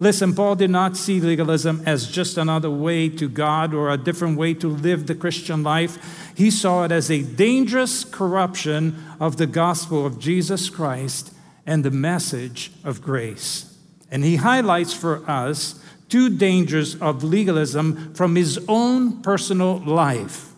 Listen, 0.00 0.32
Paul 0.32 0.54
did 0.54 0.70
not 0.70 0.96
see 0.96 1.20
legalism 1.20 1.82
as 1.84 2.08
just 2.08 2.38
another 2.38 2.70
way 2.70 3.08
to 3.08 3.28
God 3.28 3.74
or 3.74 3.90
a 3.90 3.96
different 3.96 4.38
way 4.38 4.54
to 4.54 4.68
live 4.68 5.06
the 5.06 5.14
Christian 5.14 5.64
life. 5.64 6.32
He 6.36 6.52
saw 6.52 6.84
it 6.84 6.92
as 6.92 7.10
a 7.10 7.22
dangerous 7.22 8.04
corruption 8.04 8.96
of 9.18 9.38
the 9.38 9.46
gospel 9.46 10.06
of 10.06 10.20
Jesus 10.20 10.70
Christ 10.70 11.34
and 11.66 11.84
the 11.84 11.90
message 11.90 12.70
of 12.84 13.02
grace. 13.02 13.76
And 14.08 14.22
he 14.22 14.36
highlights 14.36 14.92
for 14.92 15.28
us 15.28 15.82
two 16.08 16.30
dangers 16.30 16.94
of 16.96 17.24
legalism 17.24 18.14
from 18.14 18.36
his 18.36 18.64
own 18.68 19.20
personal 19.20 19.78
life. 19.80 20.52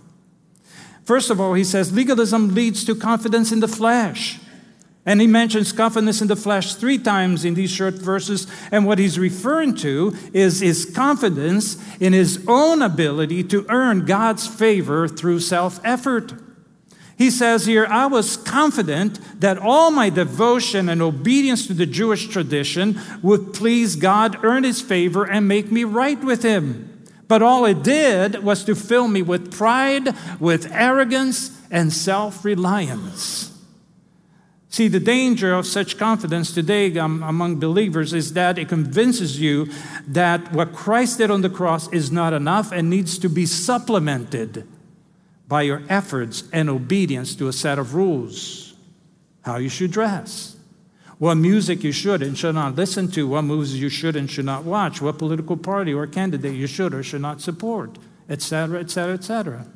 First 1.04 1.30
of 1.30 1.40
all, 1.40 1.54
he 1.54 1.64
says 1.64 1.92
legalism 1.92 2.54
leads 2.54 2.85
to 2.85 2.94
confidence 2.94 3.50
in 3.50 3.61
the 3.61 3.68
flesh. 3.68 4.38
And 5.07 5.21
he 5.21 5.26
mentions 5.26 5.73
confidence 5.73 6.21
in 6.21 6.28
the 6.28 6.37
flesh 6.37 6.75
three 6.75 6.99
times 6.99 7.45
in 7.45 7.54
these 7.54 7.71
short 7.71 7.95
verses. 7.95 8.47
And 8.71 8.87
what 8.87 8.99
he's 8.99 9.19
referring 9.19 9.75
to 9.76 10.14
is 10.35 10.61
his 10.61 10.85
confidence 10.85 11.78
in 11.99 12.12
his 12.12 12.45
own 12.47 12.83
ability 12.83 13.45
to 13.45 13.64
earn 13.71 14.04
God's 14.04 14.47
favor 14.47 15.09
through 15.09 15.40
self 15.40 15.80
effort. 15.85 16.35
He 17.16 17.30
says 17.30 17.66
here, 17.66 17.87
I 17.87 18.07
was 18.07 18.38
confident 18.38 19.40
that 19.40 19.59
all 19.59 19.90
my 19.90 20.09
devotion 20.09 20.88
and 20.88 21.02
obedience 21.02 21.66
to 21.66 21.75
the 21.75 21.85
Jewish 21.85 22.28
tradition 22.28 22.99
would 23.23 23.52
please 23.52 23.97
God, 23.97 24.42
earn 24.42 24.64
his 24.64 24.80
favor, 24.80 25.25
and 25.25 25.47
make 25.47 25.71
me 25.71 25.85
right 25.85 26.23
with 26.23 26.42
him. 26.42 27.04
But 27.28 27.42
all 27.42 27.66
it 27.66 27.83
did 27.83 28.42
was 28.42 28.64
to 28.64 28.75
fill 28.75 29.07
me 29.07 29.21
with 29.21 29.52
pride, 29.52 30.14
with 30.40 30.73
arrogance, 30.73 31.59
and 31.71 31.92
self 31.92 32.42
reliance. 32.42 33.50
See, 34.71 34.87
the 34.87 35.00
danger 35.00 35.53
of 35.53 35.67
such 35.67 35.99
confidence 35.99 36.55
today 36.55 36.97
um, 36.97 37.25
among 37.25 37.59
believers 37.59 38.12
is 38.12 38.35
that 38.35 38.57
it 38.57 38.69
convinces 38.69 39.41
you 39.41 39.69
that 40.07 40.53
what 40.53 40.73
Christ 40.73 41.19
did 41.19 41.29
on 41.29 41.41
the 41.41 41.50
cross 41.50 41.93
is 41.93 42.12
not 42.12 42.33
enough 42.33 42.71
and 42.71 42.89
needs 42.89 43.19
to 43.19 43.29
be 43.29 43.47
supplemented 43.47 44.69
by 45.49 45.62
your 45.62 45.83
efforts 45.89 46.45
and 46.53 46.71
obedience 46.71 47.35
to 47.35 47.49
a 47.49 47.53
set 47.53 47.81
of 47.81 47.97
rules. 47.97 48.75
How 49.43 49.57
you 49.57 49.69
should 49.69 49.91
dress, 49.91 50.57
what 51.19 51.35
music 51.35 51.83
you 51.83 51.91
should 51.91 52.23
and 52.23 52.39
should 52.39 52.55
not 52.55 52.77
listen 52.77 53.11
to, 53.11 53.27
what 53.27 53.43
movies 53.43 53.81
you 53.81 53.89
should 53.89 54.15
and 54.15 54.31
should 54.31 54.45
not 54.45 54.62
watch, 54.62 55.03
what 55.03 55.19
political 55.19 55.57
party 55.57 55.93
or 55.93 56.07
candidate 56.07 56.55
you 56.55 56.69
should 56.69 56.95
or 56.95 57.03
should 57.03 57.23
not 57.23 57.41
support, 57.41 57.99
etc., 58.29 58.79
etc., 58.79 59.15
etc. 59.15 59.67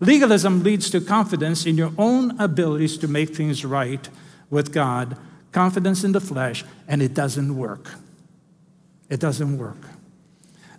Legalism 0.00 0.62
leads 0.62 0.90
to 0.90 1.00
confidence 1.00 1.64
in 1.64 1.76
your 1.76 1.92
own 1.96 2.38
abilities 2.40 2.98
to 2.98 3.08
make 3.08 3.34
things 3.34 3.64
right 3.64 4.08
with 4.50 4.72
God, 4.72 5.16
confidence 5.52 6.04
in 6.04 6.12
the 6.12 6.20
flesh, 6.20 6.64
and 6.86 7.02
it 7.02 7.14
doesn't 7.14 7.56
work. 7.56 7.94
It 9.08 9.20
doesn't 9.20 9.56
work. 9.56 9.78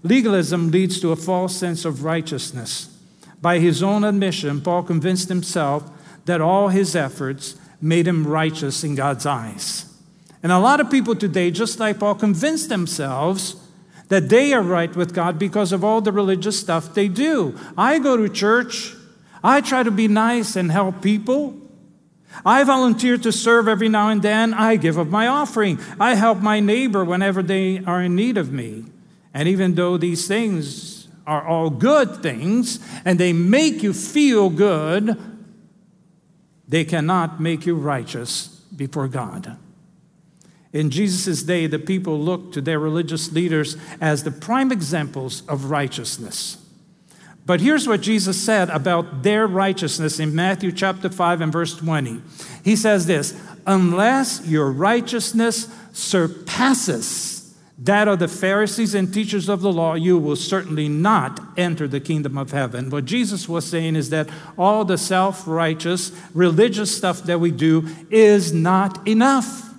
Legalism 0.03 0.71
leads 0.71 0.99
to 1.01 1.11
a 1.11 1.15
false 1.15 1.55
sense 1.55 1.83
of 1.83 2.03
righteousness. 2.03 2.95
By 3.41 3.59
his 3.59 3.81
own 3.81 4.03
admission, 4.03 4.61
Paul 4.61 4.83
convinced 4.83 5.29
himself 5.29 5.89
that 6.25 6.41
all 6.41 6.69
his 6.69 6.95
efforts 6.95 7.55
made 7.81 8.07
him 8.07 8.27
righteous 8.27 8.83
in 8.83 8.95
God's 8.95 9.25
eyes. 9.25 9.85
And 10.43 10.51
a 10.51 10.59
lot 10.59 10.79
of 10.79 10.91
people 10.91 11.15
today, 11.15 11.51
just 11.51 11.79
like 11.79 11.99
Paul, 11.99 12.15
convince 12.15 12.67
themselves 12.67 13.55
that 14.09 14.29
they 14.29 14.53
are 14.53 14.61
right 14.61 14.95
with 14.95 15.13
God 15.13 15.37
because 15.37 15.71
of 15.71 15.83
all 15.83 16.01
the 16.01 16.11
religious 16.11 16.59
stuff 16.59 16.93
they 16.93 17.07
do. 17.07 17.57
I 17.77 17.99
go 17.99 18.15
to 18.17 18.29
church, 18.29 18.93
I 19.47 19.61
try 19.61 19.81
to 19.81 19.91
be 19.91 20.09
nice 20.09 20.57
and 20.57 20.69
help 20.69 21.01
people. 21.01 21.55
I 22.45 22.65
volunteer 22.65 23.17
to 23.19 23.31
serve 23.31 23.69
every 23.69 23.87
now 23.87 24.09
and 24.09 24.21
then. 24.21 24.53
I 24.53 24.75
give 24.75 24.99
up 24.99 25.07
my 25.07 25.27
offering. 25.27 25.79
I 25.97 26.15
help 26.15 26.39
my 26.39 26.59
neighbor 26.59 27.05
whenever 27.05 27.41
they 27.41 27.81
are 27.85 28.03
in 28.03 28.13
need 28.13 28.37
of 28.37 28.51
me. 28.51 28.83
And 29.33 29.47
even 29.47 29.75
though 29.75 29.95
these 29.95 30.27
things 30.27 31.07
are 31.25 31.47
all 31.47 31.69
good 31.69 32.21
things 32.21 32.81
and 33.05 33.17
they 33.17 33.31
make 33.31 33.83
you 33.83 33.93
feel 33.93 34.49
good, 34.49 35.17
they 36.67 36.83
cannot 36.83 37.39
make 37.39 37.65
you 37.65 37.75
righteous 37.75 38.47
before 38.75 39.07
God. 39.07 39.57
In 40.73 40.89
Jesus' 40.89 41.41
day, 41.41 41.67
the 41.67 41.79
people 41.79 42.19
looked 42.19 42.53
to 42.55 42.59
their 42.61 42.79
religious 42.79 43.31
leaders 43.31 43.77
as 44.01 44.25
the 44.25 44.31
prime 44.31 44.73
examples 44.73 45.47
of 45.47 45.71
righteousness. 45.71 46.57
But 47.47 47.61
here's 47.61 47.87
what 47.87 48.01
Jesus 48.01 48.43
said 48.43 48.69
about 48.69 49.23
their 49.23 49.47
righteousness 49.47 50.19
in 50.19 50.35
Matthew 50.35 50.69
chapter 50.69 51.09
5 51.09 51.39
and 51.39 51.51
verse 51.51 51.73
20. 51.77 52.21
He 52.61 52.75
says 52.75 53.05
this 53.05 53.39
Unless 53.65 54.45
your 54.45 54.69
righteousness 54.69 55.73
surpasses 55.93 57.55
that 57.79 58.09
of 58.09 58.19
the 58.19 58.27
Pharisees 58.27 58.93
and 58.93 59.13
teachers 59.13 59.47
of 59.47 59.61
the 59.61 59.71
law, 59.71 59.93
you 59.93 60.17
will 60.17 60.35
certainly 60.35 60.89
not 60.89 61.39
enter 61.55 61.87
the 61.87 62.01
kingdom 62.01 62.37
of 62.37 62.51
heaven. 62.51 62.89
What 62.89 63.05
Jesus 63.05 63.47
was 63.47 63.65
saying 63.65 63.95
is 63.95 64.09
that 64.09 64.27
all 64.57 64.83
the 64.83 64.97
self 64.97 65.47
righteous, 65.47 66.11
religious 66.33 66.97
stuff 66.97 67.23
that 67.23 67.39
we 67.39 67.51
do 67.51 67.87
is 68.09 68.51
not 68.51 69.07
enough. 69.07 69.73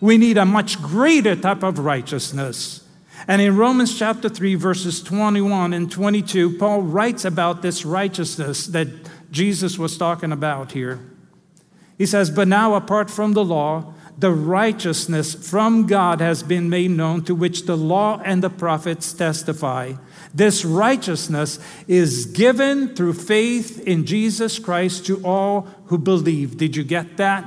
We 0.00 0.16
need 0.16 0.38
a 0.38 0.44
much 0.44 0.80
greater 0.80 1.34
type 1.34 1.64
of 1.64 1.80
righteousness. 1.80 2.87
And 3.28 3.42
in 3.42 3.58
Romans 3.58 3.96
chapter 3.96 4.30
3, 4.30 4.54
verses 4.54 5.02
21 5.02 5.74
and 5.74 5.92
22, 5.92 6.56
Paul 6.56 6.80
writes 6.80 7.26
about 7.26 7.60
this 7.60 7.84
righteousness 7.84 8.66
that 8.68 8.88
Jesus 9.30 9.78
was 9.78 9.98
talking 9.98 10.32
about 10.32 10.72
here. 10.72 10.98
He 11.98 12.06
says, 12.06 12.30
But 12.30 12.48
now, 12.48 12.72
apart 12.72 13.10
from 13.10 13.34
the 13.34 13.44
law, 13.44 13.92
the 14.16 14.32
righteousness 14.32 15.34
from 15.34 15.86
God 15.86 16.22
has 16.22 16.42
been 16.42 16.70
made 16.70 16.90
known, 16.90 17.22
to 17.24 17.34
which 17.34 17.66
the 17.66 17.76
law 17.76 18.18
and 18.24 18.42
the 18.42 18.48
prophets 18.48 19.12
testify. 19.12 19.92
This 20.32 20.64
righteousness 20.64 21.58
is 21.86 22.24
given 22.24 22.94
through 22.94 23.12
faith 23.12 23.86
in 23.86 24.06
Jesus 24.06 24.58
Christ 24.58 25.04
to 25.06 25.22
all 25.22 25.68
who 25.86 25.98
believe. 25.98 26.56
Did 26.56 26.76
you 26.76 26.82
get 26.82 27.18
that? 27.18 27.44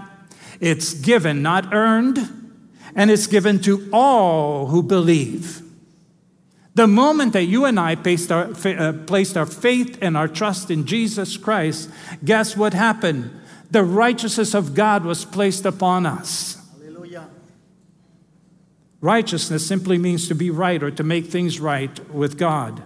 It's 0.59 0.93
given, 0.93 1.41
not 1.41 1.73
earned, 1.73 2.19
and 2.95 3.09
it's 3.09 3.25
given 3.25 3.59
to 3.63 3.89
all 3.91 4.67
who 4.67 4.83
believe. 4.83 5.60
The 6.73 6.87
moment 6.87 7.33
that 7.33 7.43
you 7.43 7.65
and 7.65 7.79
I 7.79 7.95
placed 7.95 8.31
our, 8.31 8.49
uh, 8.65 8.93
placed 9.05 9.35
our 9.35 9.45
faith 9.45 9.97
and 10.01 10.15
our 10.15 10.27
trust 10.27 10.71
in 10.71 10.85
Jesus 10.85 11.35
Christ, 11.35 11.89
guess 12.23 12.55
what 12.55 12.73
happened? 12.73 13.29
The 13.71 13.83
righteousness 13.83 14.53
of 14.53 14.73
God 14.73 15.03
was 15.03 15.25
placed 15.25 15.65
upon 15.65 16.05
us. 16.05 16.57
Righteousness 19.01 19.65
simply 19.65 19.97
means 19.97 20.27
to 20.27 20.35
be 20.35 20.51
right 20.51 20.81
or 20.81 20.91
to 20.91 21.03
make 21.03 21.25
things 21.25 21.59
right 21.59 22.09
with 22.13 22.37
God. 22.37 22.83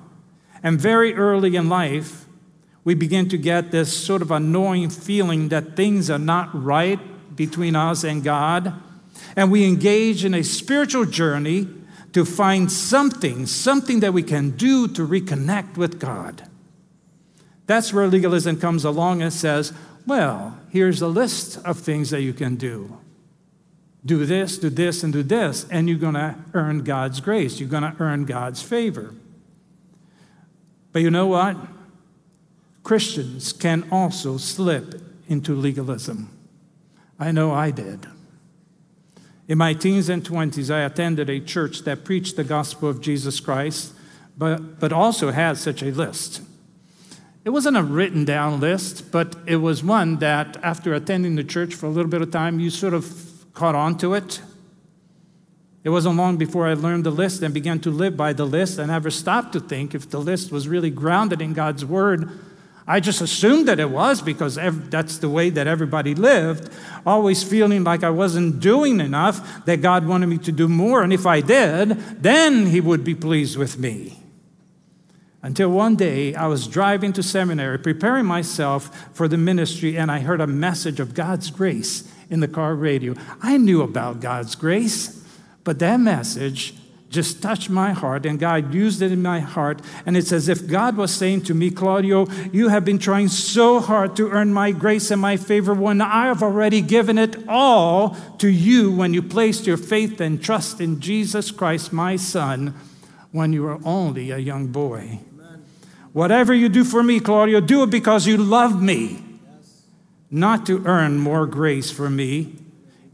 And 0.63 0.79
very 0.79 1.13
early 1.13 1.57
in 1.57 1.67
life, 1.67 2.25
we 2.85 2.93
begin 2.93 3.27
to 3.29 3.37
get 3.37 3.71
this 3.71 3.95
sort 3.95 4.21
of 4.21 4.31
annoying 4.31 4.89
feeling 4.89 5.49
that 5.49 5.75
things 5.75 6.09
are 6.09 6.19
not 6.19 6.49
right 6.53 7.35
between 7.35 7.75
us 7.75 8.05
and 8.05 8.23
God. 8.23 8.73
And 9.35 9.51
we 9.51 9.65
engage 9.65 10.23
in 10.23 10.33
a 10.33 10.43
spiritual 10.43 11.05
journey 11.05 11.67
to 12.15 12.23
find 12.23 12.71
something, 12.71 13.45
something 13.45 13.99
that 13.99 14.13
we 14.13 14.23
can 14.23 14.51
do 14.51 14.87
to 14.87 15.05
reconnect 15.05 15.75
with 15.75 15.99
God. 15.99 16.47
That's 17.67 17.91
where 17.91 18.07
legalism 18.07 18.57
comes 18.57 18.85
along 18.85 19.21
and 19.21 19.33
says, 19.33 19.73
well, 20.07 20.57
here's 20.69 21.01
a 21.01 21.09
list 21.09 21.57
of 21.65 21.77
things 21.77 22.11
that 22.11 22.21
you 22.21 22.31
can 22.31 22.55
do 22.55 22.97
do 24.05 24.25
this, 24.25 24.57
do 24.57 24.69
this, 24.69 25.03
and 25.03 25.11
do 25.11 25.23
this, 25.23 25.65
and 25.69 25.89
you're 25.89 25.97
going 25.97 26.13
to 26.13 26.35
earn 26.53 26.85
God's 26.85 27.19
grace. 27.19 27.59
You're 27.59 27.67
going 27.67 27.83
to 27.83 27.95
earn 27.99 28.23
God's 28.23 28.61
favor. 28.61 29.13
But 30.93 31.01
you 31.01 31.11
know 31.11 31.27
what? 31.27 31.57
Christians 32.83 33.51
can 33.51 33.83
also 33.91 34.37
slip 34.37 35.01
into 35.27 35.53
legalism. 35.53 36.29
I 37.19 37.33
know 37.33 37.51
I 37.51 37.71
did. 37.71 38.07
In 39.47 39.59
my 39.59 39.73
teens 39.73 40.09
and 40.09 40.23
20s, 40.23 40.73
I 40.73 40.81
attended 40.81 41.29
a 41.29 41.39
church 41.39 41.83
that 41.83 42.03
preached 42.03 42.35
the 42.35 42.43
gospel 42.43 42.89
of 42.89 42.99
Jesus 42.99 43.39
Christ, 43.39 43.93
but, 44.37 44.79
but 44.79 44.91
also 44.91 45.31
had 45.31 45.57
such 45.57 45.83
a 45.83 45.91
list. 45.91 46.41
It 47.43 47.51
wasn't 47.51 47.77
a 47.77 47.83
written 47.83 48.25
down 48.25 48.59
list, 48.59 49.11
but 49.11 49.35
it 49.45 49.57
was 49.57 49.83
one 49.83 50.17
that 50.17 50.57
after 50.63 50.95
attending 50.95 51.35
the 51.35 51.43
church 51.43 51.75
for 51.75 51.85
a 51.85 51.89
little 51.89 52.09
bit 52.09 52.23
of 52.23 52.31
time, 52.31 52.59
you 52.59 52.71
sort 52.71 52.95
of 52.95 53.45
caught 53.53 53.75
on 53.75 53.99
to 53.99 54.15
it. 54.15 54.41
It 55.83 55.89
wasn't 55.89 56.15
long 56.15 56.37
before 56.37 56.67
I 56.67 56.73
learned 56.73 57.03
the 57.03 57.11
list 57.11 57.43
and 57.43 57.53
began 57.53 57.79
to 57.81 57.91
live 57.91 58.17
by 58.17 58.33
the 58.33 58.45
list. 58.45 58.79
I 58.79 58.85
never 58.85 59.11
stopped 59.11 59.53
to 59.53 59.59
think 59.59 59.93
if 59.93 60.09
the 60.09 60.19
list 60.19 60.51
was 60.51 60.67
really 60.67 60.89
grounded 60.89 61.39
in 61.39 61.53
God's 61.53 61.85
word. 61.85 62.31
I 62.87 62.99
just 62.99 63.19
assumed 63.21 63.67
that 63.67 63.79
it 63.79 63.89
was 63.89 64.21
because 64.21 64.55
that's 64.55 65.17
the 65.17 65.29
way 65.29 65.49
that 65.49 65.65
everybody 65.65 66.13
lived, 66.13 66.69
always 67.03 67.43
feeling 67.43 67.83
like 67.83 68.03
I 68.03 68.11
wasn't 68.11 68.59
doing 68.59 68.99
enough, 68.99 69.65
that 69.65 69.81
God 69.81 70.05
wanted 70.05 70.27
me 70.27 70.37
to 70.39 70.51
do 70.51 70.67
more. 70.67 71.01
And 71.01 71.11
if 71.11 71.25
I 71.25 71.41
did, 71.41 71.89
then 72.21 72.67
He 72.67 72.79
would 72.79 73.03
be 73.03 73.15
pleased 73.15 73.57
with 73.57 73.79
me. 73.79 74.21
Until 75.41 75.69
one 75.69 75.95
day, 75.95 76.35
I 76.35 76.47
was 76.47 76.67
driving 76.67 77.13
to 77.13 77.23
seminary, 77.23 77.79
preparing 77.79 78.25
myself 78.25 79.09
for 79.15 79.27
the 79.27 79.37
ministry, 79.37 79.97
and 79.97 80.11
I 80.11 80.19
heard 80.19 80.41
a 80.41 80.47
message 80.47 80.99
of 80.99 81.13
God's 81.13 81.49
grace 81.49 82.11
in 82.29 82.39
the 82.39 82.47
car 82.47 82.75
radio. 82.75 83.15
I 83.41 83.57
knew 83.57 83.81
about 83.81 84.21
God's 84.21 84.55
grace, 84.55 85.23
but 85.63 85.79
that 85.79 85.99
message 85.99 86.75
just 87.15 87.41
touched 87.41 87.69
my 87.69 87.93
heart, 87.93 88.25
and 88.25 88.37
God 88.37 88.73
used 88.73 89.01
it 89.01 89.11
in 89.11 89.21
my 89.21 89.39
heart. 89.39 89.81
And 90.05 90.15
it's 90.15 90.31
as 90.31 90.47
if 90.47 90.67
God 90.67 90.97
was 90.97 91.11
saying 91.11 91.41
to 91.43 91.55
me, 91.55 91.71
Claudio, 91.71 92.27
you 92.51 92.67
have 92.67 92.85
been 92.85 92.99
trying 92.99 93.29
so 93.29 93.79
hard 93.79 94.15
to 94.17 94.29
earn 94.29 94.53
my 94.53 94.71
grace 94.71 95.09
and 95.09 95.21
my 95.21 95.37
favor 95.37 95.73
when 95.73 96.01
I 96.01 96.27
have 96.27 96.43
already 96.43 96.81
given 96.81 97.17
it 97.17 97.37
all 97.47 98.15
to 98.39 98.49
you 98.49 98.91
when 98.91 99.13
you 99.13 99.23
placed 99.23 99.65
your 99.65 99.77
faith 99.77 100.21
and 100.21 100.43
trust 100.43 100.79
in 100.79 100.99
Jesus 100.99 101.49
Christ, 101.49 101.91
my 101.91 102.17
Son, 102.17 102.75
when 103.31 103.53
you 103.53 103.63
were 103.63 103.79
only 103.83 104.29
a 104.31 104.37
young 104.37 104.67
boy. 104.67 105.19
Amen. 105.33 105.65
Whatever 106.13 106.53
you 106.53 106.69
do 106.69 106.83
for 106.83 107.01
me, 107.01 107.19
Claudio, 107.19 107.61
do 107.61 107.81
it 107.83 107.89
because 107.89 108.27
you 108.27 108.37
love 108.37 108.81
me 108.81 109.23
not 110.29 110.65
to 110.65 110.85
earn 110.85 111.17
more 111.17 111.47
grace 111.47 111.89
for 111.89 112.09
me. 112.09 112.55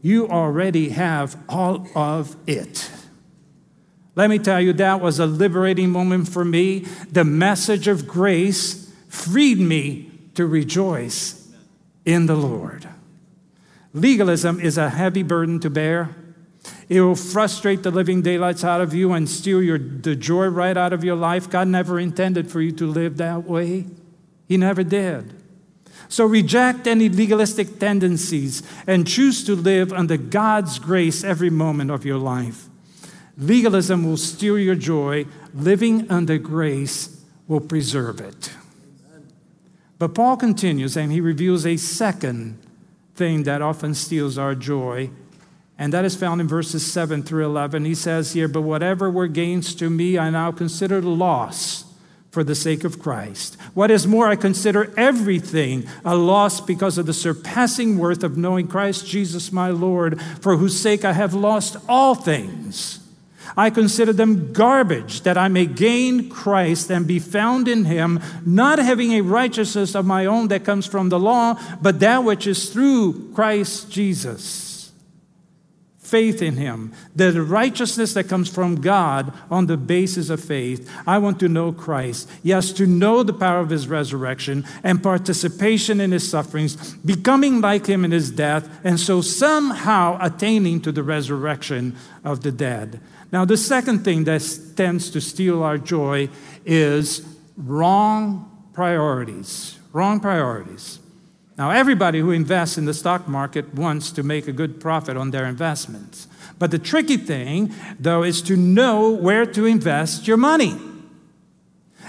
You 0.00 0.28
already 0.28 0.88
have 0.88 1.36
all 1.48 1.86
of 1.94 2.36
it. 2.48 2.90
Let 4.14 4.28
me 4.28 4.38
tell 4.38 4.60
you, 4.60 4.72
that 4.74 5.00
was 5.00 5.18
a 5.18 5.26
liberating 5.26 5.90
moment 5.90 6.28
for 6.28 6.44
me. 6.44 6.80
The 7.10 7.24
message 7.24 7.88
of 7.88 8.06
grace 8.06 8.92
freed 9.08 9.58
me 9.58 10.10
to 10.34 10.46
rejoice 10.46 11.50
in 12.04 12.26
the 12.26 12.36
Lord. 12.36 12.88
Legalism 13.94 14.60
is 14.60 14.78
a 14.78 14.90
heavy 14.90 15.22
burden 15.22 15.60
to 15.60 15.70
bear. 15.70 16.14
It 16.88 17.00
will 17.00 17.16
frustrate 17.16 17.82
the 17.82 17.90
living 17.90 18.22
daylights 18.22 18.64
out 18.64 18.80
of 18.80 18.94
you 18.94 19.12
and 19.12 19.28
steal 19.28 19.62
your, 19.62 19.78
the 19.78 20.14
joy 20.14 20.46
right 20.46 20.76
out 20.76 20.92
of 20.92 21.04
your 21.04 21.16
life. 21.16 21.48
God 21.48 21.68
never 21.68 21.98
intended 21.98 22.50
for 22.50 22.60
you 22.60 22.72
to 22.72 22.86
live 22.86 23.16
that 23.16 23.44
way, 23.44 23.86
He 24.46 24.56
never 24.56 24.82
did. 24.82 25.38
So 26.08 26.26
reject 26.26 26.86
any 26.86 27.08
legalistic 27.08 27.78
tendencies 27.78 28.62
and 28.86 29.06
choose 29.06 29.44
to 29.44 29.54
live 29.54 29.92
under 29.92 30.18
God's 30.18 30.78
grace 30.78 31.24
every 31.24 31.48
moment 31.48 31.90
of 31.90 32.04
your 32.04 32.18
life. 32.18 32.68
Legalism 33.38 34.04
will 34.04 34.16
steal 34.16 34.58
your 34.58 34.74
joy, 34.74 35.26
living 35.54 36.10
under 36.10 36.38
grace 36.38 37.24
will 37.48 37.60
preserve 37.60 38.20
it. 38.20 38.52
But 39.98 40.14
Paul 40.14 40.36
continues 40.36 40.96
and 40.96 41.12
he 41.12 41.20
reveals 41.20 41.64
a 41.64 41.76
second 41.76 42.58
thing 43.14 43.44
that 43.44 43.62
often 43.62 43.94
steals 43.94 44.36
our 44.36 44.54
joy, 44.54 45.10
and 45.78 45.92
that 45.92 46.04
is 46.04 46.16
found 46.16 46.40
in 46.40 46.48
verses 46.48 46.90
7 46.90 47.22
through 47.22 47.44
11. 47.44 47.84
He 47.84 47.94
says 47.94 48.32
here, 48.32 48.48
But 48.48 48.62
whatever 48.62 49.10
were 49.10 49.28
gains 49.28 49.74
to 49.76 49.88
me, 49.88 50.18
I 50.18 50.30
now 50.30 50.52
consider 50.52 51.00
loss 51.00 51.84
for 52.30 52.42
the 52.42 52.54
sake 52.54 52.82
of 52.82 52.98
Christ. 52.98 53.56
What 53.74 53.90
is 53.90 54.06
more, 54.06 54.26
I 54.26 54.36
consider 54.36 54.92
everything 54.96 55.86
a 56.04 56.16
loss 56.16 56.60
because 56.60 56.96
of 56.96 57.06
the 57.06 57.12
surpassing 57.12 57.98
worth 57.98 58.24
of 58.24 58.38
knowing 58.38 58.68
Christ 58.68 59.06
Jesus 59.06 59.52
my 59.52 59.68
Lord, 59.68 60.20
for 60.40 60.56
whose 60.56 60.78
sake 60.78 61.04
I 61.04 61.12
have 61.12 61.34
lost 61.34 61.76
all 61.88 62.14
things. 62.14 63.01
I 63.56 63.70
consider 63.70 64.12
them 64.12 64.52
garbage 64.52 65.22
that 65.22 65.38
I 65.38 65.48
may 65.48 65.66
gain 65.66 66.28
Christ 66.28 66.90
and 66.90 67.06
be 67.06 67.18
found 67.18 67.68
in 67.68 67.84
him, 67.84 68.20
not 68.44 68.78
having 68.78 69.12
a 69.12 69.20
righteousness 69.20 69.94
of 69.94 70.06
my 70.06 70.26
own 70.26 70.48
that 70.48 70.64
comes 70.64 70.86
from 70.86 71.08
the 71.08 71.18
law, 71.18 71.58
but 71.80 72.00
that 72.00 72.24
which 72.24 72.46
is 72.46 72.70
through 72.70 73.32
Christ 73.34 73.90
Jesus 73.90 74.72
faith 76.12 76.42
in 76.42 76.58
Him, 76.58 76.92
the 77.16 77.40
righteousness 77.40 78.12
that 78.12 78.28
comes 78.28 78.46
from 78.46 78.82
God 78.82 79.32
on 79.50 79.64
the 79.64 79.78
basis 79.78 80.28
of 80.28 80.44
faith. 80.44 80.86
I 81.06 81.16
want 81.16 81.40
to 81.40 81.48
know 81.48 81.72
Christ. 81.72 82.28
Yes, 82.42 82.70
to 82.72 82.86
know 82.86 83.22
the 83.22 83.32
power 83.32 83.60
of 83.60 83.70
His 83.70 83.88
resurrection 83.88 84.66
and 84.84 85.02
participation 85.02 86.02
in 86.02 86.12
His 86.12 86.28
sufferings, 86.28 86.76
becoming 86.96 87.62
like 87.62 87.86
Him 87.86 88.04
in 88.04 88.10
His 88.10 88.30
death, 88.30 88.68
and 88.84 89.00
so 89.00 89.22
somehow 89.22 90.18
attaining 90.20 90.82
to 90.82 90.92
the 90.92 91.02
resurrection 91.02 91.96
of 92.22 92.42
the 92.42 92.52
dead. 92.52 93.00
Now, 93.32 93.46
the 93.46 93.56
second 93.56 94.04
thing 94.04 94.24
that 94.24 94.42
tends 94.76 95.10
to 95.10 95.20
steal 95.20 95.62
our 95.62 95.78
joy 95.78 96.28
is 96.66 97.26
wrong 97.56 98.68
priorities. 98.74 99.78
Wrong 99.92 100.20
priorities. 100.20 100.98
Now, 101.56 101.70
everybody 101.70 102.20
who 102.20 102.30
invests 102.30 102.76
in 102.76 102.84
the 102.84 102.94
stock 102.94 103.26
market 103.26 103.74
wants 103.74 104.10
to 104.12 104.22
make 104.22 104.48
a 104.48 104.52
good 104.52 104.80
profit 104.80 105.16
on 105.16 105.30
their 105.30 105.46
investments. 105.46 106.28
But 106.58 106.70
the 106.70 106.78
tricky 106.78 107.16
thing, 107.16 107.74
though, 107.98 108.22
is 108.22 108.42
to 108.42 108.56
know 108.56 109.10
where 109.10 109.46
to 109.46 109.64
invest 109.64 110.28
your 110.28 110.36
money. 110.36 110.78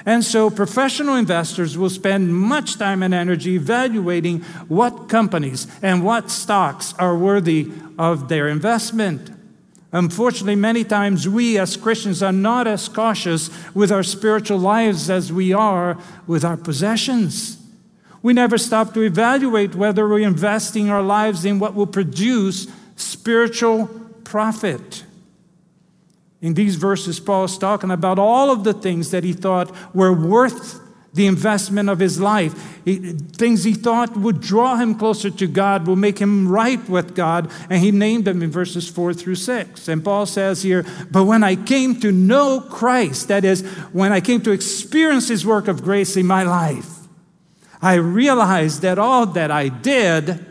And 0.06 0.24
so, 0.26 0.50
professional 0.50 1.16
investors 1.16 1.78
will 1.78 1.90
spend 1.90 2.36
much 2.36 2.78
time 2.78 3.02
and 3.02 3.14
energy 3.14 3.56
evaluating 3.56 4.42
what 4.68 5.08
companies 5.08 5.68
and 5.82 6.04
what 6.04 6.30
stocks 6.30 6.94
are 7.00 7.16
worthy 7.18 7.72
of 7.98 8.28
their 8.28 8.50
investment. 8.50 9.30
Unfortunately, 9.94 10.56
many 10.56 10.84
times 10.84 11.30
we 11.30 11.60
as 11.60 11.78
Christians 11.78 12.24
are 12.24 12.32
not 12.32 12.66
as 12.66 12.90
cautious 12.90 13.52
with 13.76 13.92
our 13.92 14.02
spiritual 14.02 14.58
lives 14.58 15.08
as 15.08 15.32
we 15.32 15.54
are 15.54 16.00
with 16.26 16.44
our 16.44 16.58
possessions. 16.58 17.58
We 18.24 18.34
never 18.34 18.58
stop 18.58 18.96
to 18.96 19.02
evaluate 19.02 19.76
whether 19.76 20.10
we're 20.10 20.28
investing 20.28 20.90
our 20.90 21.04
lives 21.04 21.46
in 21.46 21.60
what 21.60 21.76
will 21.76 21.86
produce 21.86 22.68
spiritual 22.96 23.88
profit. 24.24 25.04
In 26.42 26.56
these 26.56 26.76
verses, 26.76 27.20
Paul 27.20 27.44
is 27.44 27.58
talking 27.60 27.92
about 27.92 28.18
all 28.18 28.50
of 28.50 28.64
the 28.64 28.74
things 28.74 29.12
that 29.12 29.24
he 29.24 29.32
thought 29.32 29.72
were 29.94 30.12
worth 30.12 30.80
the 31.14 31.28
investment 31.28 31.90
of 31.90 32.00
his 32.00 32.20
life. 32.20 32.82
He, 32.86 32.98
things 32.98 33.64
he 33.64 33.74
thought 33.74 34.18
would 34.18 34.42
draw 34.42 34.78
him 34.78 34.96
closer 34.96 35.30
to 35.30 35.48
God, 35.48 35.88
will 35.88 35.96
make 35.96 36.20
him 36.20 36.48
right 36.48 36.88
with 36.90 37.16
God, 37.16 37.52
and 37.70 37.82
he 37.82 37.92
named 37.92 38.26
them 38.26 38.42
in 38.42 38.50
verses 38.50 38.90
4 38.90 39.14
through 39.14 39.36
6. 39.36 39.88
And 39.88 40.04
Paul 40.04 40.26
says 40.26 40.64
here, 40.64 40.86
But 41.12 41.26
when 41.26 41.44
I 41.44 41.56
came 41.56 42.00
to 42.00 42.12
know 42.12 42.62
Christ, 42.62 43.28
that 43.28 43.46
is, 43.46 43.62
when 43.92 44.12
I 44.12 44.22
came 44.22 44.42
to 44.42 44.52
experience 44.52 45.28
his 45.28 45.46
work 45.46 45.68
of 45.68 45.84
grace 45.84 46.18
in 46.18 46.26
my 46.26 46.44
life, 46.44 46.90
I 47.82 47.96
realized 47.96 48.82
that 48.82 48.98
all 48.98 49.26
that 49.28 49.52
I 49.52 49.68
did 49.68 50.46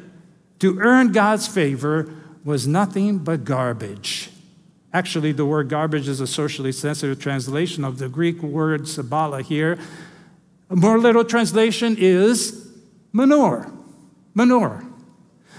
to 0.60 0.78
earn 0.78 1.12
God's 1.12 1.48
favor 1.48 2.14
was 2.44 2.66
nothing 2.66 3.18
but 3.18 3.44
garbage. 3.44 4.30
Actually, 4.92 5.32
the 5.32 5.46
word 5.46 5.68
garbage 5.68 6.06
is 6.06 6.20
a 6.20 6.26
socially 6.26 6.72
sensitive 6.72 7.18
translation 7.18 7.84
of 7.84 7.98
the 7.98 8.08
Greek 8.08 8.42
word 8.42 8.82
skubala 8.82 9.40
here, 9.40 9.78
a 10.72 10.76
more 10.76 10.98
literal 10.98 11.24
translation 11.24 11.96
is 11.98 12.66
manure. 13.12 13.70
Manure. 14.34 14.82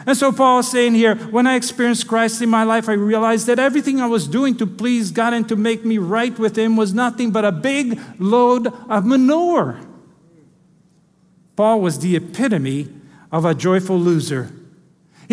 And 0.07 0.17
so 0.17 0.31
Paul 0.31 0.59
is 0.59 0.71
saying 0.71 0.95
here, 0.95 1.15
when 1.15 1.45
I 1.45 1.53
experienced 1.53 2.07
Christ 2.07 2.41
in 2.41 2.49
my 2.49 2.63
life, 2.63 2.89
I 2.89 2.93
realized 2.93 3.45
that 3.45 3.59
everything 3.59 4.01
I 4.01 4.07
was 4.07 4.27
doing 4.27 4.57
to 4.57 4.65
please 4.65 5.11
God 5.11 5.33
and 5.33 5.47
to 5.49 5.55
make 5.55 5.85
me 5.85 5.99
right 5.99 6.37
with 6.39 6.57
Him 6.57 6.75
was 6.75 6.95
nothing 6.95 7.29
but 7.29 7.45
a 7.45 7.51
big 7.51 8.01
load 8.17 8.67
of 8.89 9.05
manure. 9.05 9.79
Paul 11.55 11.81
was 11.81 11.99
the 11.99 12.15
epitome 12.15 12.89
of 13.31 13.45
a 13.45 13.53
joyful 13.53 13.99
loser. 13.99 14.51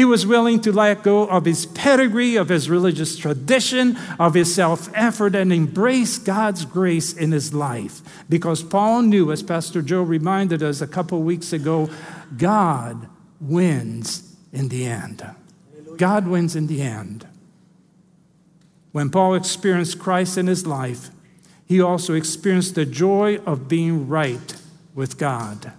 He 0.00 0.06
was 0.06 0.26
willing 0.26 0.62
to 0.62 0.72
let 0.72 1.02
go 1.02 1.26
of 1.26 1.44
his 1.44 1.66
pedigree, 1.66 2.36
of 2.36 2.48
his 2.48 2.70
religious 2.70 3.18
tradition, 3.18 3.98
of 4.18 4.32
his 4.32 4.54
self 4.54 4.88
effort, 4.94 5.34
and 5.34 5.52
embrace 5.52 6.16
God's 6.16 6.64
grace 6.64 7.12
in 7.12 7.32
his 7.32 7.52
life. 7.52 8.00
Because 8.26 8.62
Paul 8.62 9.02
knew, 9.02 9.30
as 9.30 9.42
Pastor 9.42 9.82
Joe 9.82 10.02
reminded 10.02 10.62
us 10.62 10.80
a 10.80 10.86
couple 10.86 11.22
weeks 11.22 11.52
ago, 11.52 11.90
God 12.38 13.10
wins 13.42 14.34
in 14.54 14.70
the 14.70 14.86
end. 14.86 15.22
God 15.98 16.26
wins 16.26 16.56
in 16.56 16.66
the 16.66 16.80
end. 16.80 17.26
When 18.92 19.10
Paul 19.10 19.34
experienced 19.34 19.98
Christ 19.98 20.38
in 20.38 20.46
his 20.46 20.66
life, 20.66 21.10
he 21.66 21.78
also 21.78 22.14
experienced 22.14 22.74
the 22.74 22.86
joy 22.86 23.36
of 23.44 23.68
being 23.68 24.08
right 24.08 24.56
with 24.94 25.18
God. 25.18 25.74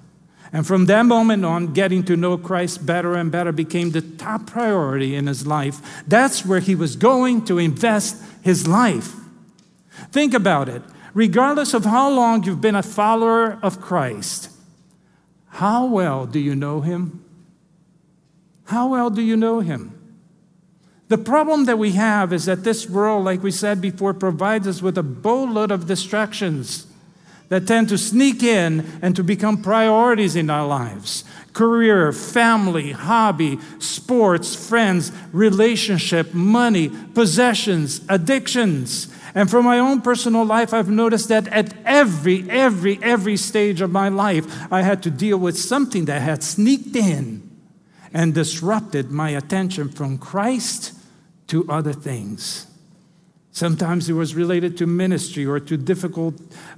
And 0.53 0.67
from 0.67 0.85
that 0.87 1.05
moment 1.05 1.45
on, 1.45 1.73
getting 1.73 2.03
to 2.03 2.17
know 2.17 2.37
Christ 2.37 2.85
better 2.85 3.15
and 3.15 3.31
better 3.31 3.51
became 3.51 3.91
the 3.91 4.01
top 4.01 4.47
priority 4.47 5.15
in 5.15 5.27
his 5.27 5.47
life. 5.47 6.03
That's 6.07 6.45
where 6.45 6.59
he 6.59 6.75
was 6.75 6.95
going 6.95 7.45
to 7.45 7.57
invest 7.57 8.21
his 8.41 8.67
life. 8.67 9.15
Think 10.11 10.33
about 10.33 10.67
it. 10.67 10.81
Regardless 11.13 11.73
of 11.73 11.85
how 11.85 12.09
long 12.09 12.43
you've 12.43 12.61
been 12.61 12.75
a 12.75 12.83
follower 12.83 13.59
of 13.61 13.79
Christ, 13.79 14.49
how 15.47 15.85
well 15.85 16.25
do 16.25 16.39
you 16.39 16.55
know 16.55 16.81
him? 16.81 17.23
How 18.65 18.87
well 18.89 19.09
do 19.09 19.21
you 19.21 19.37
know 19.37 19.59
him? 19.59 19.97
The 21.09 21.17
problem 21.17 21.65
that 21.65 21.77
we 21.77 21.91
have 21.91 22.31
is 22.31 22.45
that 22.45 22.63
this 22.63 22.89
world, 22.89 23.25
like 23.25 23.43
we 23.43 23.51
said 23.51 23.81
before, 23.81 24.13
provides 24.13 24.65
us 24.67 24.81
with 24.81 24.97
a 24.97 25.03
boatload 25.03 25.69
of 25.71 25.85
distractions 25.85 26.87
that 27.51 27.67
tend 27.67 27.89
to 27.89 27.97
sneak 27.97 28.41
in 28.43 28.99
and 29.01 29.13
to 29.13 29.21
become 29.21 29.61
priorities 29.61 30.37
in 30.37 30.49
our 30.49 30.65
lives 30.65 31.25
career, 31.51 32.13
family, 32.13 32.93
hobby, 32.93 33.59
sports, 33.77 34.55
friends, 34.55 35.11
relationship, 35.33 36.33
money, 36.33 36.89
possessions, 37.13 37.99
addictions. 38.07 39.13
And 39.35 39.51
from 39.51 39.65
my 39.65 39.79
own 39.79 39.99
personal 39.99 40.45
life, 40.45 40.73
I've 40.73 40.89
noticed 40.89 41.27
that 41.27 41.49
at 41.49 41.73
every, 41.83 42.49
every, 42.49 42.97
every 43.03 43.35
stage 43.35 43.81
of 43.81 43.91
my 43.91 44.07
life, 44.07 44.45
I 44.71 44.81
had 44.81 45.03
to 45.03 45.11
deal 45.11 45.37
with 45.37 45.59
something 45.59 46.05
that 46.05 46.21
had 46.21 46.43
sneaked 46.43 46.95
in 46.95 47.51
and 48.13 48.33
disrupted 48.33 49.11
my 49.11 49.31
attention 49.31 49.89
from 49.89 50.17
Christ 50.17 50.93
to 51.47 51.69
other 51.69 51.91
things. 51.91 52.70
Sometimes 53.51 54.09
it 54.09 54.13
was 54.13 54.33
related 54.33 54.77
to 54.77 54.87
ministry 54.87 55.45
or 55.45 55.59
to 55.59 55.77
difficult 55.77 56.35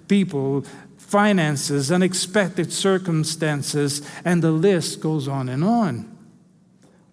people, 0.07 0.65
finances, 0.97 1.91
unexpected 1.91 2.73
circumstances, 2.73 4.01
and 4.25 4.41
the 4.41 4.51
list 4.51 4.99
goes 4.99 5.27
on 5.27 5.49
and 5.49 5.63
on. 5.63 6.09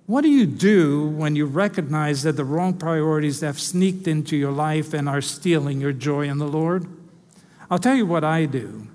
What 0.07 0.23
do 0.23 0.29
you 0.29 0.47
do 0.47 1.07
when 1.09 1.37
you 1.37 1.47
recognize 1.47 2.23
that 2.25 2.37
the 2.37 2.45
wrong 2.45 2.75
priorities 2.75 3.43
have 3.43 3.61
sneaked 3.61 4.09
into 4.09 4.37
your 4.37 4.51
life 4.51 4.93
and 4.93 5.09
are 5.09 5.21
stealing 5.21 5.81
your 5.81 5.93
joy 5.93 6.29
in 6.29 6.39
the 6.39 6.49
Lord? 6.49 6.87
I'll 7.71 7.79
tell 7.79 7.95
you 7.95 8.07
what 8.07 8.25
I 8.25 8.47
do. 8.47 8.89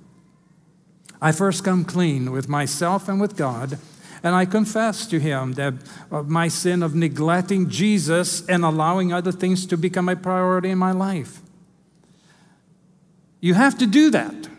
I 1.21 1.32
first 1.32 1.63
come 1.63 1.86
clean 1.86 2.32
with 2.32 2.49
myself 2.49 3.08
and 3.08 3.21
with 3.21 3.38
God 3.38 3.80
and 4.26 4.34
I 4.34 4.46
confess 4.46 5.06
to 5.08 5.20
him 5.20 5.54
that 5.54 5.76
of 6.10 6.28
my 6.28 6.48
sin 6.48 6.82
of 6.82 6.96
neglecting 6.96 7.70
Jesus 7.70 8.44
and 8.48 8.66
allowing 8.66 9.14
other 9.14 9.32
things 9.32 9.68
to 9.68 9.78
become 9.78 10.10
a 10.10 10.16
priority 10.16 10.72
in 10.72 10.80
my 10.80 10.92
life. 10.92 11.42
You 13.40 13.54
have 13.54 13.78
to 13.78 13.86
do 13.86 14.10
that. 14.10 14.50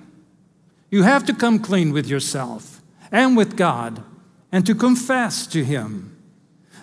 You 0.89 1.03
have 1.03 1.27
to 1.27 1.35
come 1.35 1.59
clean 1.59 1.93
with 1.93 2.07
yourself 2.07 2.81
and 3.11 3.37
with 3.37 3.57
God 3.57 4.05
and 4.53 4.65
to 4.67 4.75
confess 4.75 5.49
to 5.49 5.65
Him. 5.65 6.17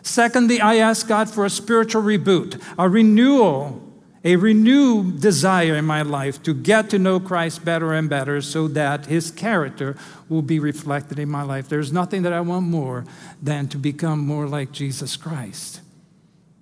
Secondly, 0.01 0.59
I 0.59 0.75
ask 0.75 1.07
God 1.07 1.29
for 1.29 1.45
a 1.45 1.49
spiritual 1.49 2.01
reboot, 2.01 2.61
a 2.77 2.89
renewal 2.89 3.81
a 4.23 4.37
renewed 4.37 5.19
desire 5.19 5.75
in 5.75 5.85
my 5.85 6.01
life 6.01 6.41
to 6.43 6.53
get 6.53 6.89
to 6.89 6.99
know 6.99 7.19
Christ 7.19 7.65
better 7.65 7.91
and 7.91 8.09
better 8.09 8.41
so 8.41 8.67
that 8.69 9.07
his 9.07 9.31
character 9.31 9.97
will 10.29 10.41
be 10.41 10.59
reflected 10.59 11.19
in 11.19 11.29
my 11.29 11.43
life. 11.43 11.67
There's 11.67 11.91
nothing 11.91 12.21
that 12.23 12.31
I 12.31 12.41
want 12.41 12.65
more 12.65 13.03
than 13.41 13.67
to 13.69 13.77
become 13.77 14.19
more 14.19 14.47
like 14.47 14.71
Jesus 14.71 15.17
Christ. 15.17 15.81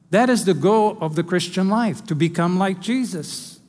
That 0.10 0.30
is 0.30 0.46
the 0.46 0.56
goal 0.56 0.98
of 1.00 1.16
the 1.16 1.24
Christian 1.24 1.70
life, 1.70 2.06
to 2.08 2.16
become 2.16 2.58
like 2.58 2.82
Jesus. 2.82 3.60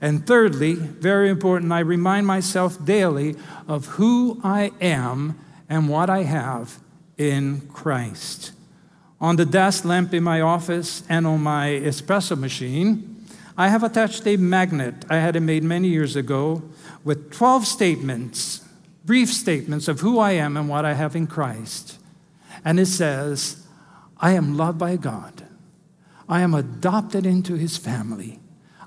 And 0.00 0.26
thirdly, 0.26 0.74
very 0.74 1.28
important, 1.28 1.72
I 1.72 1.80
remind 1.80 2.26
myself 2.26 2.82
daily 2.84 3.36
of 3.68 3.86
who 3.86 4.40
I 4.42 4.72
am 4.80 5.38
and 5.68 5.88
what 5.88 6.08
I 6.08 6.22
have 6.22 6.78
in 7.18 7.62
Christ. 7.68 8.52
On 9.22 9.36
the 9.36 9.46
desk 9.46 9.84
lamp 9.84 10.12
in 10.12 10.24
my 10.24 10.40
office 10.40 11.04
and 11.08 11.28
on 11.28 11.44
my 11.44 11.68
espresso 11.68 12.36
machine, 12.36 13.24
I 13.56 13.68
have 13.68 13.84
attached 13.84 14.26
a 14.26 14.36
magnet 14.36 15.04
I 15.08 15.18
had 15.18 15.36
it 15.36 15.40
made 15.40 15.62
many 15.62 15.88
years 15.88 16.16
ago 16.16 16.62
with 17.04 17.30
12 17.30 17.64
statements, 17.64 18.64
brief 19.04 19.32
statements 19.32 19.86
of 19.86 20.00
who 20.00 20.18
I 20.18 20.32
am 20.32 20.56
and 20.56 20.68
what 20.68 20.84
I 20.84 20.94
have 20.94 21.14
in 21.14 21.28
Christ. 21.28 22.00
And 22.64 22.80
it 22.80 22.86
says, 22.86 23.64
I 24.18 24.32
am 24.32 24.56
loved 24.56 24.78
by 24.78 24.96
God. 24.96 25.46
I 26.28 26.40
am 26.40 26.52
adopted 26.52 27.24
into 27.24 27.54
his 27.54 27.76
family. 27.76 28.40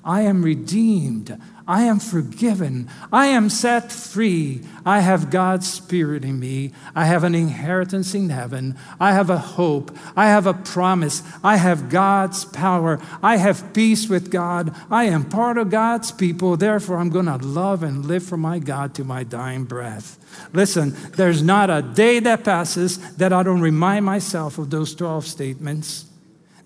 I 0.05 0.21
am 0.21 0.43
redeemed. 0.43 1.35
I 1.67 1.85
am 1.85 1.97
forgiven. 1.97 2.87
I 3.11 3.25
am 3.27 3.49
set 3.49 3.91
free. 3.91 4.61
I 4.85 4.99
have 4.99 5.31
God's 5.31 5.71
Spirit 5.71 6.23
in 6.23 6.39
me. 6.39 6.73
I 6.93 7.05
have 7.05 7.23
an 7.23 7.33
inheritance 7.33 8.13
in 8.13 8.29
heaven. 8.29 8.77
I 8.99 9.13
have 9.13 9.31
a 9.31 9.39
hope. 9.39 9.97
I 10.15 10.27
have 10.27 10.45
a 10.45 10.53
promise. 10.53 11.23
I 11.43 11.57
have 11.57 11.89
God's 11.89 12.45
power. 12.45 12.99
I 13.23 13.37
have 13.37 13.73
peace 13.73 14.07
with 14.07 14.29
God. 14.29 14.75
I 14.91 15.05
am 15.05 15.27
part 15.27 15.57
of 15.57 15.71
God's 15.71 16.11
people. 16.11 16.55
Therefore, 16.55 16.97
I'm 16.97 17.09
going 17.09 17.25
to 17.25 17.37
love 17.37 17.81
and 17.81 18.05
live 18.05 18.23
for 18.23 18.37
my 18.37 18.59
God 18.59 18.93
to 18.95 19.03
my 19.03 19.23
dying 19.23 19.63
breath. 19.63 20.19
Listen, 20.53 20.95
there's 21.13 21.41
not 21.41 21.71
a 21.71 21.81
day 21.81 22.19
that 22.19 22.43
passes 22.43 22.99
that 23.15 23.33
I 23.33 23.41
don't 23.41 23.61
remind 23.61 24.05
myself 24.05 24.59
of 24.59 24.69
those 24.69 24.93
12 24.93 25.25
statements. 25.25 26.05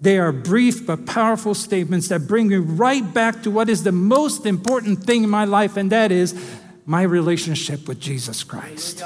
They 0.01 0.17
are 0.17 0.31
brief 0.31 0.85
but 0.85 1.05
powerful 1.05 1.53
statements 1.53 2.07
that 2.07 2.27
bring 2.27 2.47
me 2.47 2.55
right 2.55 3.13
back 3.13 3.43
to 3.43 3.51
what 3.51 3.69
is 3.69 3.83
the 3.83 3.91
most 3.91 4.45
important 4.45 5.03
thing 5.03 5.23
in 5.23 5.29
my 5.29 5.45
life, 5.45 5.75
and 5.75 5.91
that 5.91 6.11
is 6.11 6.33
my 6.85 7.01
relationship 7.01 7.87
with 7.87 7.99
Jesus 7.99 8.43
Christ. 8.43 9.03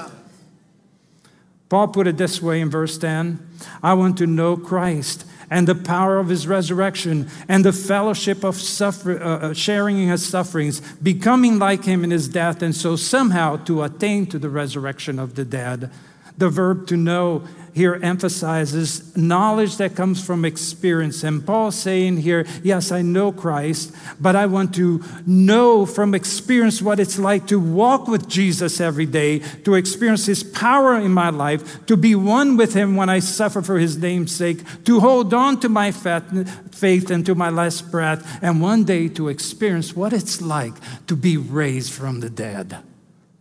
Paul 1.69 1.87
put 1.87 2.05
it 2.05 2.17
this 2.17 2.41
way 2.41 2.61
in 2.61 2.69
verse 2.69 2.97
10 2.99 3.45
I 3.81 3.95
want 3.95 4.17
to 4.19 4.27
know 4.27 4.55
Christ 4.55 5.25
and 5.49 5.67
the 5.67 5.75
power 5.75 6.19
of 6.19 6.29
his 6.29 6.47
resurrection 6.47 7.29
and 7.47 7.65
the 7.65 7.73
fellowship 7.73 8.43
of 8.43 8.55
suffer, 8.55 9.21
uh, 9.21 9.49
uh 9.49 9.53
sharing 9.53 9.97
in 9.97 10.09
his 10.09 10.23
sufferings, 10.23 10.81
becoming 10.97 11.59
like 11.59 11.85
him 11.85 12.03
in 12.03 12.11
his 12.11 12.27
death, 12.27 12.61
and 12.61 12.75
so 12.75 12.95
somehow 12.95 13.57
to 13.57 13.81
attain 13.83 14.27
to 14.27 14.37
the 14.37 14.49
resurrection 14.49 15.17
of 15.17 15.33
the 15.33 15.45
dead. 15.45 15.89
The 16.37 16.49
verb 16.49 16.87
to 16.87 16.97
know 16.97 17.43
here 17.73 17.99
emphasizes 18.03 19.17
knowledge 19.17 19.77
that 19.77 19.95
comes 19.95 20.23
from 20.23 20.45
experience. 20.45 21.23
And 21.23 21.45
Paul's 21.45 21.75
saying 21.75 22.17
here, 22.17 22.45
yes, 22.63 22.91
I 22.91 23.01
know 23.01 23.31
Christ, 23.31 23.95
but 24.19 24.35
I 24.35 24.45
want 24.45 24.75
to 24.75 25.03
know 25.25 25.85
from 25.85 26.13
experience 26.13 26.81
what 26.81 26.99
it's 26.99 27.17
like 27.17 27.47
to 27.47 27.59
walk 27.59 28.07
with 28.07 28.27
Jesus 28.27 28.79
every 28.79 29.07
day, 29.07 29.39
to 29.65 29.73
experience 29.73 30.25
his 30.27 30.43
power 30.43 30.95
in 30.95 31.11
my 31.11 31.29
life, 31.29 31.85
to 31.87 31.97
be 31.97 32.13
one 32.15 32.57
with 32.57 32.73
him 32.73 32.95
when 32.95 33.09
I 33.09 33.19
suffer 33.19 33.61
for 33.61 33.79
his 33.79 33.97
name's 33.97 34.35
sake, 34.35 34.83
to 34.85 34.99
hold 34.99 35.33
on 35.33 35.59
to 35.61 35.69
my 35.69 35.91
faith 35.91 37.09
and 37.09 37.25
to 37.25 37.33
my 37.33 37.49
last 37.49 37.89
breath, 37.89 38.39
and 38.43 38.61
one 38.61 38.83
day 38.83 39.09
to 39.09 39.29
experience 39.29 39.95
what 39.95 40.13
it's 40.13 40.41
like 40.41 40.73
to 41.07 41.15
be 41.15 41.37
raised 41.37 41.91
from 41.91 42.19
the 42.19 42.29
dead. 42.29 42.77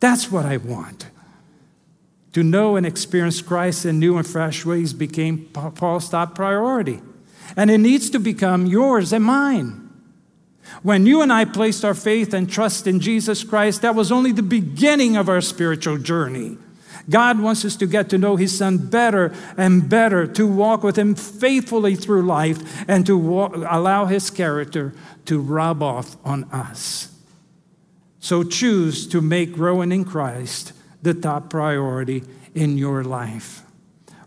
That's 0.01 0.33
what 0.33 0.47
I 0.47 0.57
want. 0.57 1.07
To 2.33 2.43
know 2.43 2.77
and 2.77 2.87
experience 2.87 3.43
Christ 3.43 3.85
in 3.85 3.99
new 3.99 4.17
and 4.17 4.27
fresh 4.27 4.65
ways 4.65 4.93
became 4.93 5.47
Paul's 5.53 6.09
top 6.09 6.35
priority. 6.35 7.01
And 7.57 7.71
it 7.71 7.79
needs 7.79 8.09
to 8.11 8.19
become 8.19 8.67
yours 8.67 9.13
and 9.13 9.25
mine. 9.25 9.91
When 10.83 11.05
you 11.05 11.21
and 11.21 11.33
I 11.33 11.45
placed 11.45 11.85
our 11.85 11.95
faith 11.95 12.33
and 12.33 12.51
trust 12.51 12.87
in 12.87 13.01
Jesus 13.01 13.45
Christ, 13.45 13.83
that 13.83 13.95
was 13.95 14.11
only 14.11 14.33
the 14.33 14.43
beginning 14.43 15.17
of 15.17 15.29
our 15.29 15.43
spiritual 15.43 15.99
journey. 15.99 16.57
God 17.11 17.41
wants 17.41 17.65
us 17.65 17.77
to 17.77 17.87
get 17.87 18.09
to 18.11 18.19
know 18.19 18.37
His 18.37 18.57
Son 18.57 18.79
better 18.79 19.35
and 19.59 19.89
better, 19.89 20.27
to 20.29 20.47
walk 20.47 20.83
with 20.83 20.97
Him 20.97 21.15
faithfully 21.15 21.97
through 21.97 22.23
life, 22.23 22.85
and 22.89 23.05
to 23.07 23.19
walk, 23.19 23.55
allow 23.55 24.07
His 24.07 24.31
character 24.31 24.95
to 25.27 25.41
rub 25.41 25.83
off 25.83 26.17
on 26.25 26.45
us. 26.45 27.13
So 28.21 28.45
choose 28.45 29.07
to 29.09 29.21
make 29.21 29.53
growing 29.53 29.91
in 29.91 30.05
Christ 30.05 30.73
the 31.03 31.15
top 31.15 31.51
priority 31.51 32.23
in 32.55 32.79
your 32.79 33.05
life. 33.05 33.63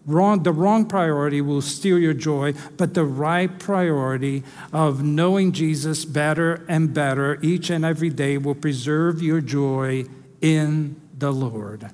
Wrong, 0.06 0.44
the 0.44 0.52
wrong 0.52 0.86
priority 0.86 1.42
will 1.42 1.62
steal 1.62 1.98
your 1.98 2.14
joy, 2.14 2.54
but 2.78 2.94
the 2.94 3.06
right 3.06 3.58
priority 3.58 4.44
of 4.72 5.04
knowing 5.04 5.52
Jesus 5.52 6.06
better 6.06 6.64
and 6.68 6.94
better 6.94 7.40
each 7.42 7.72
and 7.72 7.84
every 7.84 8.12
day 8.12 8.38
will 8.38 8.54
preserve 8.54 9.22
your 9.22 9.42
joy 9.42 10.06
in 10.42 11.02
the 11.18 11.32
Lord. 11.32 11.90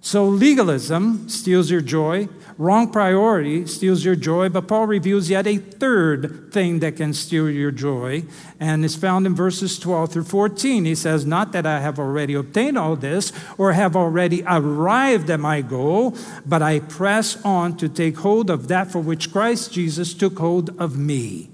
So 0.00 0.26
legalism 0.26 1.28
steals 1.28 1.70
your 1.70 1.80
joy, 1.80 2.28
wrong 2.56 2.90
priority 2.90 3.66
steals 3.66 4.04
your 4.04 4.14
joy, 4.14 4.48
but 4.48 4.68
Paul 4.68 4.86
reveals 4.86 5.28
yet 5.28 5.46
a 5.46 5.56
third 5.56 6.52
thing 6.52 6.78
that 6.78 6.96
can 6.96 7.12
steal 7.12 7.50
your 7.50 7.72
joy, 7.72 8.22
and 8.60 8.84
it's 8.84 8.94
found 8.94 9.26
in 9.26 9.34
verses 9.34 9.78
12 9.78 10.12
through 10.12 10.24
14. 10.24 10.84
He 10.84 10.94
says, 10.94 11.26
Not 11.26 11.50
that 11.52 11.66
I 11.66 11.80
have 11.80 11.98
already 11.98 12.34
obtained 12.34 12.78
all 12.78 12.94
this 12.94 13.32
or 13.58 13.72
have 13.72 13.96
already 13.96 14.44
arrived 14.46 15.30
at 15.30 15.40
my 15.40 15.62
goal, 15.62 16.16
but 16.46 16.62
I 16.62 16.78
press 16.78 17.44
on 17.44 17.76
to 17.78 17.88
take 17.88 18.18
hold 18.18 18.50
of 18.50 18.68
that 18.68 18.92
for 18.92 19.00
which 19.00 19.32
Christ 19.32 19.72
Jesus 19.72 20.14
took 20.14 20.38
hold 20.38 20.70
of 20.80 20.96
me. 20.96 21.50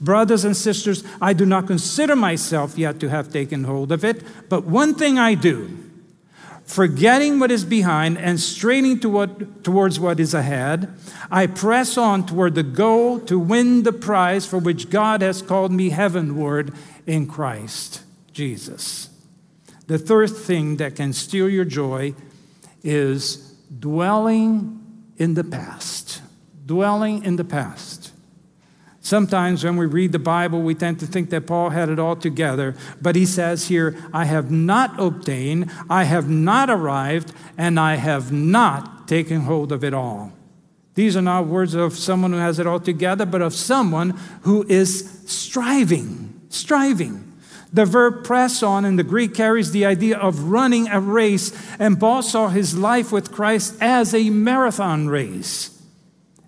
Brothers 0.00 0.44
and 0.44 0.56
sisters, 0.56 1.04
I 1.20 1.32
do 1.32 1.46
not 1.46 1.66
consider 1.66 2.16
myself 2.16 2.78
yet 2.78 3.00
to 3.00 3.08
have 3.08 3.32
taken 3.32 3.64
hold 3.64 3.90
of 3.92 4.04
it, 4.04 4.22
but 4.48 4.64
one 4.64 4.94
thing 4.94 5.18
I 5.18 5.34
do 5.34 5.78
forgetting 6.64 7.38
what 7.38 7.50
is 7.50 7.64
behind 7.64 8.18
and 8.18 8.40
straining 8.40 8.98
toward, 8.98 9.62
towards 9.64 10.00
what 10.00 10.18
is 10.18 10.34
ahead, 10.34 10.92
I 11.30 11.46
press 11.46 11.96
on 11.96 12.26
toward 12.26 12.54
the 12.54 12.62
goal 12.62 13.20
to 13.20 13.38
win 13.38 13.82
the 13.82 13.92
prize 13.92 14.46
for 14.46 14.58
which 14.58 14.90
God 14.90 15.22
has 15.22 15.42
called 15.42 15.72
me 15.72 15.90
heavenward 15.90 16.74
in 17.06 17.26
Christ 17.26 18.02
Jesus. 18.32 19.10
The 19.86 19.98
third 19.98 20.30
thing 20.30 20.78
that 20.78 20.96
can 20.96 21.12
steal 21.12 21.48
your 21.48 21.64
joy 21.64 22.14
is 22.82 23.54
dwelling 23.78 24.80
in 25.18 25.34
the 25.34 25.44
past. 25.44 26.22
Dwelling 26.64 27.24
in 27.24 27.36
the 27.36 27.44
past. 27.44 28.01
Sometimes 29.04 29.64
when 29.64 29.76
we 29.76 29.86
read 29.86 30.12
the 30.12 30.20
Bible, 30.20 30.62
we 30.62 30.76
tend 30.76 31.00
to 31.00 31.06
think 31.06 31.30
that 31.30 31.48
Paul 31.48 31.70
had 31.70 31.88
it 31.88 31.98
all 31.98 32.14
together, 32.14 32.76
but 33.00 33.16
he 33.16 33.26
says 33.26 33.66
here, 33.66 33.96
I 34.12 34.26
have 34.26 34.48
not 34.52 34.98
obtained, 34.98 35.72
I 35.90 36.04
have 36.04 36.30
not 36.30 36.70
arrived, 36.70 37.32
and 37.58 37.80
I 37.80 37.96
have 37.96 38.30
not 38.30 39.08
taken 39.08 39.40
hold 39.40 39.72
of 39.72 39.82
it 39.82 39.92
all. 39.92 40.32
These 40.94 41.16
are 41.16 41.22
not 41.22 41.48
words 41.48 41.74
of 41.74 41.94
someone 41.94 42.32
who 42.32 42.38
has 42.38 42.60
it 42.60 42.66
all 42.66 42.78
together, 42.78 43.26
but 43.26 43.42
of 43.42 43.54
someone 43.54 44.10
who 44.42 44.64
is 44.68 45.20
striving, 45.26 46.40
striving. 46.48 47.28
The 47.72 47.86
verb 47.86 48.22
press 48.22 48.62
on 48.62 48.84
in 48.84 48.94
the 48.94 49.02
Greek 49.02 49.34
carries 49.34 49.72
the 49.72 49.84
idea 49.84 50.16
of 50.16 50.44
running 50.44 50.88
a 50.88 51.00
race, 51.00 51.52
and 51.80 51.98
Paul 51.98 52.22
saw 52.22 52.48
his 52.48 52.78
life 52.78 53.10
with 53.10 53.32
Christ 53.32 53.76
as 53.80 54.14
a 54.14 54.30
marathon 54.30 55.08
race. 55.08 55.82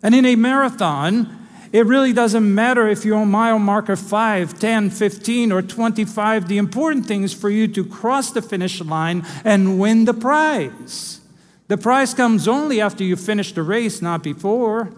And 0.05 0.15
in 0.15 0.25
a 0.25 0.37
marathon, 0.37 1.44
it 1.75 1.87
really 1.87 2.13
doesn't 2.13 2.55
matter 2.55 2.87
if 2.87 3.05
you're 3.05 3.19
on 3.19 3.33
mile 3.33 3.59
marker 3.59 3.97
5, 3.97 4.61
10, 4.61 4.91
15, 4.91 5.51
or 5.51 5.61
25. 5.61 6.47
The 6.47 6.57
important 6.57 7.05
thing 7.05 7.25
is 7.25 7.35
for 7.35 7.51
you 7.51 7.67
to 7.67 7.85
cross 7.85 8.31
the 8.31 8.41
finish 8.41 8.81
line 8.81 9.27
and 9.45 9.81
win 9.81 10.05
the 10.05 10.15
prize. 10.15 11.21
The 11.67 11.77
prize 11.77 12.15
comes 12.15 12.47
only 12.47 12.81
after 12.81 13.03
you 13.03 13.17
finish 13.17 13.53
the 13.53 13.65
race, 13.65 14.01
not 14.01 14.23
before. 14.23 14.93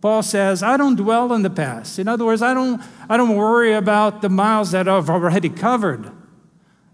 Paul 0.00 0.22
says, 0.22 0.62
I 0.62 0.78
don't 0.78 0.96
dwell 0.96 1.34
in 1.34 1.42
the 1.42 1.50
past. 1.50 1.98
In 1.98 2.08
other 2.08 2.24
words, 2.24 2.40
I 2.40 2.54
don't, 2.54 2.80
I 3.06 3.18
don't 3.18 3.36
worry 3.36 3.74
about 3.74 4.22
the 4.22 4.30
miles 4.30 4.70
that 4.70 4.88
I've 4.88 5.10
already 5.10 5.50
covered. 5.50 6.10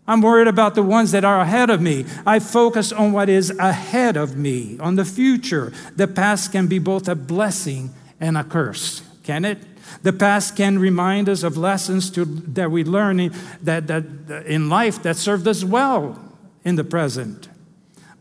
I'm 0.08 0.20
worried 0.20 0.48
about 0.48 0.74
the 0.74 0.82
ones 0.82 1.12
that 1.12 1.24
are 1.24 1.38
ahead 1.38 1.70
of 1.70 1.80
me. 1.80 2.06
I 2.26 2.40
focus 2.40 2.90
on 2.90 3.12
what 3.12 3.28
is 3.28 3.50
ahead 3.56 4.16
of 4.16 4.36
me, 4.36 4.78
on 4.80 4.96
the 4.96 5.04
future. 5.04 5.72
The 5.94 6.08
past 6.08 6.50
can 6.50 6.66
be 6.66 6.80
both 6.80 7.06
a 7.06 7.14
blessing 7.14 7.94
and 8.20 8.36
a 8.36 8.44
curse, 8.44 9.02
can 9.22 9.44
it? 9.44 9.58
The 10.02 10.12
past 10.12 10.56
can 10.56 10.78
remind 10.78 11.28
us 11.28 11.42
of 11.42 11.56
lessons 11.56 12.10
to, 12.12 12.24
that 12.24 12.70
we 12.70 12.84
learn 12.84 13.20
in, 13.20 13.34
that, 13.62 13.86
that, 13.88 14.04
in 14.46 14.68
life 14.68 15.02
that 15.02 15.16
served 15.16 15.48
us 15.48 15.64
well 15.64 16.18
in 16.64 16.76
the 16.76 16.84
present. 16.84 17.48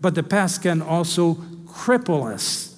But 0.01 0.15
the 0.15 0.23
past 0.23 0.63
can 0.63 0.81
also 0.81 1.35
cripple 1.65 2.31
us 2.31 2.77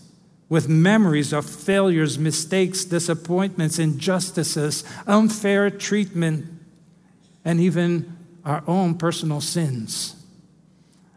with 0.49 0.67
memories 0.67 1.31
of 1.31 1.49
failures, 1.49 2.19
mistakes, 2.19 2.83
disappointments, 2.83 3.79
injustices, 3.79 4.83
unfair 5.07 5.69
treatment, 5.69 6.45
and 7.45 7.59
even 7.59 8.17
our 8.43 8.63
own 8.67 8.95
personal 8.95 9.39
sins. 9.39 10.15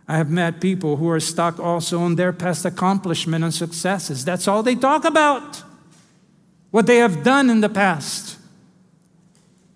I 0.06 0.18
have 0.18 0.30
met 0.30 0.60
people 0.60 0.96
who 0.96 1.08
are 1.08 1.20
stuck 1.20 1.58
also 1.58 2.00
on 2.00 2.16
their 2.16 2.32
past 2.32 2.64
accomplishment 2.64 3.42
and 3.42 3.52
successes. 3.52 4.24
That's 4.24 4.46
all 4.46 4.62
they 4.62 4.74
talk 4.74 5.04
about 5.04 5.62
what 6.74 6.87
they 6.87 6.96
have 6.96 7.22
done 7.22 7.50
in 7.50 7.60
the 7.60 7.68
past. 7.68 8.37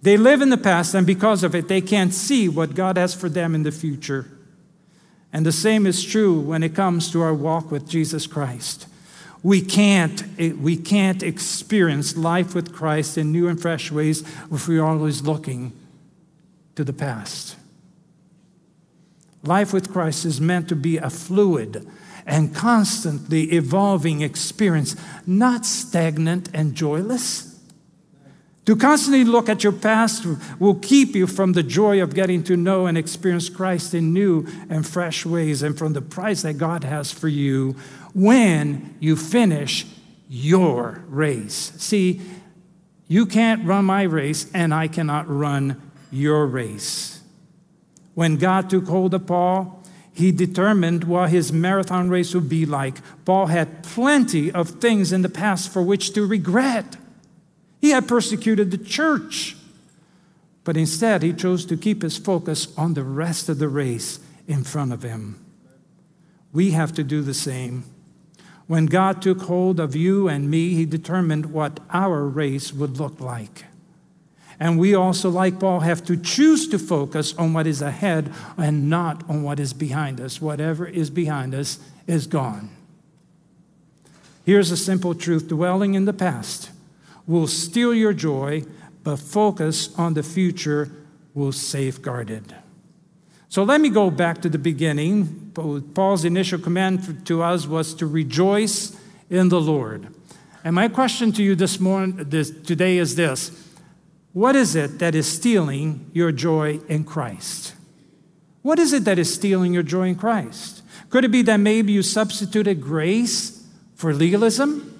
They 0.03 0.17
live 0.17 0.43
in 0.43 0.51
the 0.51 0.57
past, 0.57 0.95
and 0.95 1.07
because 1.07 1.45
of 1.45 1.55
it, 1.55 1.69
they 1.69 1.81
can't 1.81 2.13
see 2.13 2.49
what 2.49 2.75
God 2.75 2.97
has 2.97 3.15
for 3.15 3.29
them 3.29 3.55
in 3.55 3.63
the 3.63 3.71
future. 3.71 4.29
And 5.33 5.47
the 5.47 5.53
same 5.53 5.87
is 5.87 6.05
true 6.05 6.41
when 6.41 6.65
it 6.65 6.75
comes 6.75 7.09
to 7.13 7.23
our 7.23 7.33
walk 7.33 7.71
with 7.71 7.89
Jesus 7.89 8.27
Christ. 8.27 8.89
We 9.45 9.61
can't, 9.61 10.25
eh, 10.41 10.55
we 10.61 10.77
can't 10.77 11.23
experience 11.23 12.17
life 12.17 12.53
with 12.53 12.75
Christ 12.75 13.17
in 13.17 13.31
new 13.31 13.47
and 13.47 13.63
fresh 13.63 13.93
ways 13.93 14.25
if 14.51 14.67
we're 14.67 14.83
always 14.83 15.23
looking 15.23 15.71
to 16.75 16.83
the 16.83 16.93
past. 16.93 17.55
Life 19.45 19.73
with 19.73 19.93
Christ 19.93 20.25
is 20.25 20.41
meant 20.41 20.69
to 20.69 20.75
be 20.75 20.97
a 20.97 21.11
fluid, 21.11 21.89
and 22.29 22.55
constantly 22.55 23.45
evolving 23.53 24.21
experience, 24.21 24.95
not 25.27 25.65
stagnant 25.65 26.51
and 26.53 26.75
joyless. 26.75 27.59
To 28.67 28.77
constantly 28.77 29.25
look 29.25 29.49
at 29.49 29.65
your 29.65 29.73
past 29.73 30.27
will 30.59 30.75
keep 30.75 31.17
you 31.17 31.27
from 31.27 31.55
the 31.55 31.63
joy 31.63 32.03
of 32.03 32.15
getting 32.15 32.45
to 32.45 32.57
know 32.57 32.85
and 32.85 32.99
experience 32.99 33.49
Christ 33.49 33.95
in 33.95 34.13
new 34.13 34.47
and 34.69 34.87
fresh 34.87 35.25
ways 35.25 35.63
and 35.63 35.77
from 35.77 35.95
the 35.95 36.03
prize 36.03 36.43
that 36.43 36.59
God 36.59 36.85
has 36.85 37.11
for 37.11 37.29
you 37.29 37.77
when 38.13 38.95
you 39.01 39.17
finish 39.17 39.87
your 40.29 41.03
race. 41.09 41.73
See, 41.79 42.21
you 43.07 43.25
can't 43.25 43.65
run 43.65 43.87
my 43.87 44.03
race, 44.03 44.51
and 44.53 44.75
I 44.75 44.87
cannot 44.87 45.27
run 45.31 45.81
your 46.11 46.47
race. 46.47 47.23
When 48.13 48.37
God 48.37 48.69
took 48.69 48.87
hold 48.87 49.15
of 49.15 49.27
Paul, 49.27 49.78
he 50.19 50.33
determined 50.33 51.05
what 51.05 51.31
his 51.31 51.53
marathon 51.53 52.11
race 52.11 52.35
would 52.35 52.49
be 52.49 52.67
like. 52.67 52.97
Paul 53.25 53.47
had 53.47 53.85
plenty 53.85 54.51
of 54.51 54.69
things 54.69 55.13
in 55.13 55.23
the 55.23 55.29
past 55.29 55.73
for 55.73 55.81
which 55.81 56.13
to 56.15 56.27
regret. 56.27 56.97
He 57.81 57.91
had 57.91 58.09
persecuted 58.09 58.73
the 58.73 58.79
church, 58.79 59.57
but 60.65 60.77
instead 60.77 61.23
he 61.23 61.33
chose 61.33 61.65
to 61.67 61.77
keep 61.77 62.03
his 62.03 62.19
focus 62.19 62.67
on 62.77 62.95
the 62.95 63.05
rest 63.05 63.49
of 63.49 63.61
the 63.61 63.69
race 63.69 64.19
in 64.49 64.65
front 64.65 64.93
of 64.93 65.05
him. 65.05 65.39
We 66.53 66.73
have 66.73 66.93
to 66.95 67.05
do 67.05 67.23
the 67.23 67.33
same. 67.33 67.85
When 68.67 68.87
God 68.87 69.23
took 69.23 69.43
hold 69.43 69.79
of 69.79 69.95
you 69.95 70.27
and 70.27 70.51
me, 70.51 70.75
he 70.75 70.85
determined 70.85 71.53
what 71.53 71.79
our 71.91 72.27
race 72.27 72.73
would 72.73 72.99
look 72.99 73.21
like. 73.21 73.67
And 74.61 74.79
we 74.79 74.95
also, 74.95 75.31
like 75.31 75.61
Paul, 75.61 75.81
have 75.81 76.05
to 76.07 76.17
choose 76.17 76.67
to 76.69 76.79
focus 76.79 77.35
on 77.37 77.53
what 77.53 77.67
is 77.67 77.81
ahead 77.81 78.33
and 78.57 78.91
not 78.91 79.29
on 79.29 79.43
what 79.43 79.61
is 79.61 79.73
behind 79.73 80.21
us. 80.21 80.41
Whatever 80.41 80.87
is 80.87 81.11
behind 81.11 81.55
us 81.55 81.79
is 82.07 82.27
gone. 82.27 82.71
Here's 84.45 84.71
a 84.71 84.77
simple 84.77 85.15
truth 85.15 85.47
dwelling 85.49 85.95
in 85.95 86.07
the 86.07 86.13
past 86.13 86.71
will 87.27 87.47
steal 87.47 87.93
your 87.93 88.15
joy, 88.15 88.65
but 89.05 89.19
focus 89.19 89.95
on 89.99 90.15
the 90.15 90.23
future 90.23 90.91
will 91.35 91.53
safeguard 91.53 92.31
it. 92.31 92.45
So 93.51 93.63
let 93.63 93.81
me 93.81 93.91
go 93.91 94.11
back 94.11 94.41
to 94.43 94.49
the 94.49 94.59
beginning. 94.59 95.53
Paul's 95.95 96.25
initial 96.25 96.59
command 96.59 97.27
to 97.27 97.43
us 97.43 97.67
was 97.67 97.95
to 97.95 98.07
rejoice 98.07 98.99
in 99.31 99.51
the 99.51 99.61
Lord. 99.61 100.09
And 100.65 100.75
my 100.75 100.89
question 100.89 101.33
to 101.33 101.43
you 101.43 101.55
this 101.55 101.79
morning, 101.79 102.17
this, 102.29 102.51
today 102.51 102.99
is 102.99 103.15
this 103.15 103.68
what 104.33 104.55
is 104.55 104.77
it 104.77 104.99
that 104.99 105.15
is 105.15 105.31
stealing 105.31 106.11
your 106.13 106.33
joy 106.33 106.81
in 106.89 107.05
Christ? 107.05 107.75
What 108.63 108.79
is 108.79 108.93
it 108.93 109.05
that 109.05 109.19
is 109.19 109.33
stealing 109.33 109.73
your 109.73 109.83
joy 109.83 110.09
in 110.09 110.15
Christ? 110.15 110.83
Could 111.11 111.25
it 111.25 111.31
be 111.31 111.43
that 111.43 111.57
maybe 111.57 111.93
you 111.93 112.03
substituted 112.03 112.83
grace 112.83 113.67
for 113.95 114.13
legalism? 114.13 114.95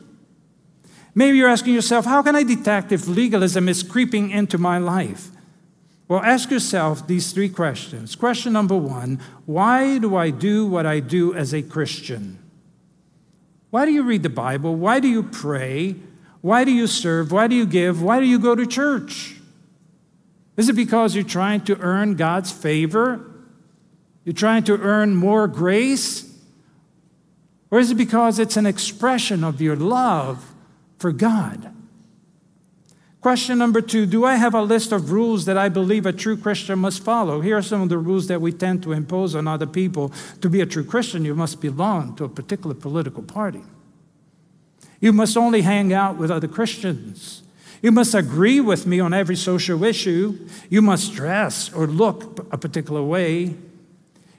Maybe 1.15 1.39
you're 1.39 1.49
asking 1.49 1.75
yourself, 1.75 2.05
how 2.05 2.23
can 2.23 2.37
I 2.37 2.45
detect 2.45 2.93
if 2.93 3.07
legalism 3.09 3.69
is 3.69 3.83
creeping 3.83 4.31
into 4.31 4.57
my 4.57 4.79
life? 4.79 5.31
Well, 6.07 6.23
ask 6.23 6.51
yourself 6.51 7.07
these 7.07 7.33
three 7.33 7.51
questions. 7.51 8.17
Question 8.17 8.55
number 8.55 8.77
one 8.77 9.21
Why 9.45 9.99
do 9.99 10.17
I 10.17 10.31
do 10.31 10.67
what 10.67 10.87
I 10.87 11.01
do 11.01 11.35
as 11.35 11.53
a 11.53 11.63
Christian? 11.63 12.39
Why 13.71 13.85
do 13.85 13.93
you 13.93 14.03
read 14.03 14.23
the 14.23 14.31
Bible? 14.31 14.75
Why 14.75 15.01
do 15.01 15.09
you 15.09 15.23
pray? 15.23 15.97
Why 16.49 16.65
do 16.65 16.73
you 16.73 16.87
serve? 16.87 17.31
Why 17.31 17.47
do 17.47 17.55
you 17.55 17.67
give? 17.67 18.01
Why 18.01 18.21
do 18.21 18.25
you 18.25 18.39
go 18.39 18.55
to 18.55 18.65
church? 18.65 19.37
Is 20.57 20.71
it 20.71 20.77
because 20.77 21.15
you're 21.15 21.23
trying 21.23 21.61
to 21.67 21.79
earn 21.79 22.15
God's 22.15 22.51
favor? 22.51 23.21
You're 24.25 24.33
trying 24.33 24.63
to 24.63 24.79
earn 24.79 25.15
more 25.15 25.47
grace? 25.47 26.25
Or 27.71 27.79
is 27.79 27.91
it 27.91 27.97
because 27.97 28.39
it's 28.39 28.57
an 28.57 28.65
expression 28.65 29.45
of 29.45 29.61
your 29.61 29.77
love 29.77 30.55
for 30.99 31.13
God? 31.13 31.71
Question 33.21 33.59
number 33.59 33.83
two 33.83 34.07
Do 34.07 34.25
I 34.25 34.37
have 34.37 34.55
a 34.55 34.63
list 34.63 34.91
of 34.91 35.13
rules 35.13 35.45
that 35.45 35.59
I 35.59 35.69
believe 35.69 36.07
a 36.07 36.15
true 36.15 36.39
Christian 36.39 36.79
must 36.79 37.05
follow? 37.05 37.43
Here 37.43 37.59
are 37.59 37.63
some 37.63 37.83
of 37.83 37.91
the 37.91 37.99
rules 37.99 38.27
that 38.29 38.41
we 38.41 38.53
tend 38.53 38.83
to 38.85 38.93
impose 38.93 39.35
on 39.35 39.47
other 39.47 39.67
people. 39.67 40.13
To 40.41 40.49
be 40.49 40.63
a 40.63 40.67
true 40.67 40.85
Christian, 40.85 41.27
you 41.27 41.35
must 41.35 41.61
belong 41.61 42.17
to 42.17 42.25
a 42.25 42.29
particular 42.31 42.75
political 42.75 43.23
party. 43.23 43.65
You 45.01 45.13
must 45.13 45.37
only 45.37 45.63
hang 45.63 45.93
out 45.93 46.17
with 46.17 46.31
other 46.31 46.49
Christians. 46.49 47.43
You 47.83 47.93
must 47.93 48.15
agree 48.15 48.61
with 48.61 48.87
me 48.87 48.99
on 48.99 49.15
every 49.15 49.37
social 49.37 49.85
issue. 49.85 50.49
You 50.69 50.83
must 50.83 51.15
dress 51.15 51.73
or 51.73 51.87
look 51.87 52.47
a 52.53 52.59
particular 52.59 53.03
way. 53.03 53.55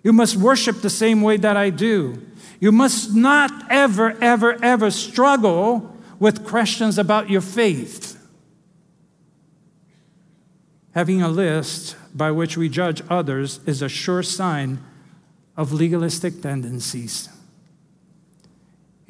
You 0.04 0.14
must 0.14 0.36
worship 0.36 0.82
the 0.82 0.90
same 0.90 1.22
way 1.22 1.38
that 1.38 1.56
I 1.56 1.70
do. 1.70 2.22
You 2.60 2.72
must 2.72 3.16
not 3.16 3.52
ever, 3.70 4.18
ever, 4.22 4.62
ever 4.64 4.92
struggle 4.92 5.96
with 6.20 6.46
questions 6.46 6.98
about 6.98 7.30
your 7.30 7.42
faith. 7.42 8.18
Having 10.94 11.22
a 11.22 11.30
list 11.30 11.96
by 12.14 12.32
which 12.32 12.58
we 12.58 12.68
judge 12.68 13.02
others 13.10 13.62
is 13.66 13.82
a 13.82 13.88
sure 13.88 14.24
sign 14.24 14.84
of 15.56 15.72
legalistic 15.72 16.42
tendencies. 16.42 17.30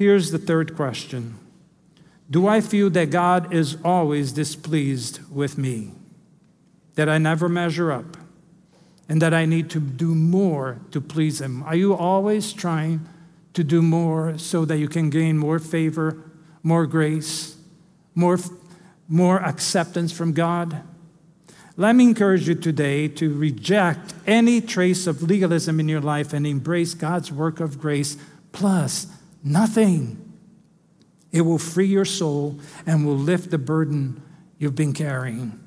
Here's 0.00 0.30
the 0.30 0.38
third 0.38 0.76
question 0.76 1.38
Do 2.30 2.48
I 2.48 2.62
feel 2.62 2.88
that 2.88 3.10
God 3.10 3.52
is 3.52 3.76
always 3.84 4.32
displeased 4.32 5.20
with 5.30 5.58
me? 5.58 5.90
That 6.94 7.10
I 7.10 7.18
never 7.18 7.50
measure 7.50 7.92
up? 7.92 8.16
And 9.10 9.20
that 9.20 9.34
I 9.34 9.44
need 9.44 9.68
to 9.70 9.78
do 9.78 10.14
more 10.14 10.80
to 10.92 11.02
please 11.02 11.42
Him? 11.42 11.62
Are 11.64 11.74
you 11.74 11.94
always 11.94 12.54
trying 12.54 13.06
to 13.52 13.62
do 13.62 13.82
more 13.82 14.38
so 14.38 14.64
that 14.64 14.78
you 14.78 14.88
can 14.88 15.10
gain 15.10 15.36
more 15.36 15.58
favor, 15.58 16.16
more 16.62 16.86
grace, 16.86 17.56
more, 18.14 18.38
more 19.06 19.42
acceptance 19.42 20.12
from 20.12 20.32
God? 20.32 20.82
Let 21.76 21.94
me 21.94 22.04
encourage 22.04 22.48
you 22.48 22.54
today 22.54 23.06
to 23.08 23.34
reject 23.34 24.14
any 24.26 24.62
trace 24.62 25.06
of 25.06 25.22
legalism 25.22 25.78
in 25.78 25.90
your 25.90 26.00
life 26.00 26.32
and 26.32 26.46
embrace 26.46 26.94
God's 26.94 27.30
work 27.30 27.60
of 27.60 27.78
grace 27.78 28.16
plus 28.52 29.06
nothing. 29.42 30.16
It 31.32 31.42
will 31.42 31.58
free 31.58 31.86
your 31.86 32.04
soul 32.04 32.58
and 32.86 33.06
will 33.06 33.16
lift 33.16 33.50
the 33.50 33.58
burden 33.58 34.22
you've 34.58 34.74
been 34.74 34.92
carrying. 34.92 35.58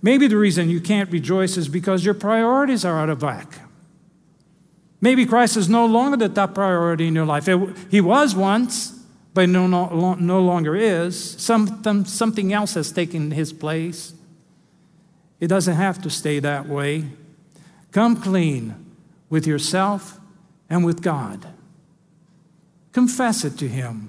Maybe 0.00 0.28
the 0.28 0.36
reason 0.36 0.70
you 0.70 0.80
can't 0.80 1.10
rejoice 1.10 1.56
is 1.56 1.68
because 1.68 2.04
your 2.04 2.14
priorities 2.14 2.84
are 2.84 2.98
out 2.98 3.08
of 3.08 3.22
whack. 3.22 3.60
Maybe 5.00 5.26
Christ 5.26 5.56
is 5.56 5.68
no 5.68 5.86
longer 5.86 6.16
the 6.16 6.28
top 6.28 6.54
priority 6.54 7.06
in 7.06 7.14
your 7.14 7.26
life. 7.26 7.48
It, 7.48 7.58
he 7.90 8.00
was 8.00 8.34
once, 8.34 8.98
but 9.32 9.48
no, 9.48 9.66
no, 9.66 10.14
no 10.14 10.40
longer 10.40 10.74
is. 10.74 11.40
Some, 11.40 12.04
something 12.04 12.52
else 12.52 12.74
has 12.74 12.90
taken 12.92 13.30
his 13.30 13.52
place. 13.52 14.12
It 15.40 15.46
doesn't 15.46 15.74
have 15.74 16.02
to 16.02 16.10
stay 16.10 16.40
that 16.40 16.66
way. 16.66 17.04
Come 17.92 18.20
clean 18.20 18.74
with 19.30 19.46
yourself 19.46 20.18
and 20.68 20.84
with 20.84 21.02
God. 21.02 21.46
Confess 22.98 23.44
it 23.44 23.56
to 23.58 23.68
Him 23.68 24.08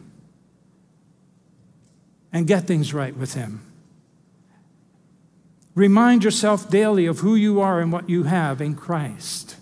and 2.34 2.47
get 2.47 2.63
things 2.63 2.91
right 2.91 3.15
with 3.15 3.36
Him. 3.36 3.62
Remind 5.75 6.23
yourself 6.23 6.71
daily 6.71 7.06
of 7.06 7.19
who 7.19 7.36
you 7.36 7.62
are 7.62 7.82
and 7.82 7.91
what 7.91 8.10
you 8.10 8.23
have 8.23 8.62
in 8.62 8.73
Christ. 8.73 9.58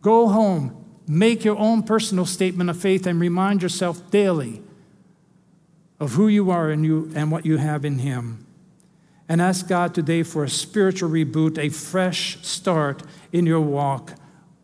Go 0.00 0.28
home, 0.28 0.86
make 1.06 1.44
your 1.44 1.58
own 1.58 1.82
personal 1.82 2.24
statement 2.24 2.70
of 2.70 2.80
faith, 2.80 3.06
and 3.06 3.20
remind 3.20 3.60
yourself 3.60 4.10
daily 4.10 4.62
of 6.00 6.12
who 6.12 6.28
you 6.28 6.50
are 6.50 6.70
and, 6.70 6.82
you, 6.82 7.12
and 7.14 7.30
what 7.30 7.44
you 7.44 7.58
have 7.58 7.84
in 7.84 7.98
Him 7.98 8.46
and 9.28 9.42
ask 9.42 9.68
God 9.68 9.94
today 9.94 10.22
for 10.22 10.44
a 10.44 10.48
spiritual 10.48 11.10
reboot, 11.10 11.58
a 11.58 11.68
fresh 11.68 12.38
start 12.40 13.02
in 13.32 13.44
your 13.44 13.60
walk 13.60 14.14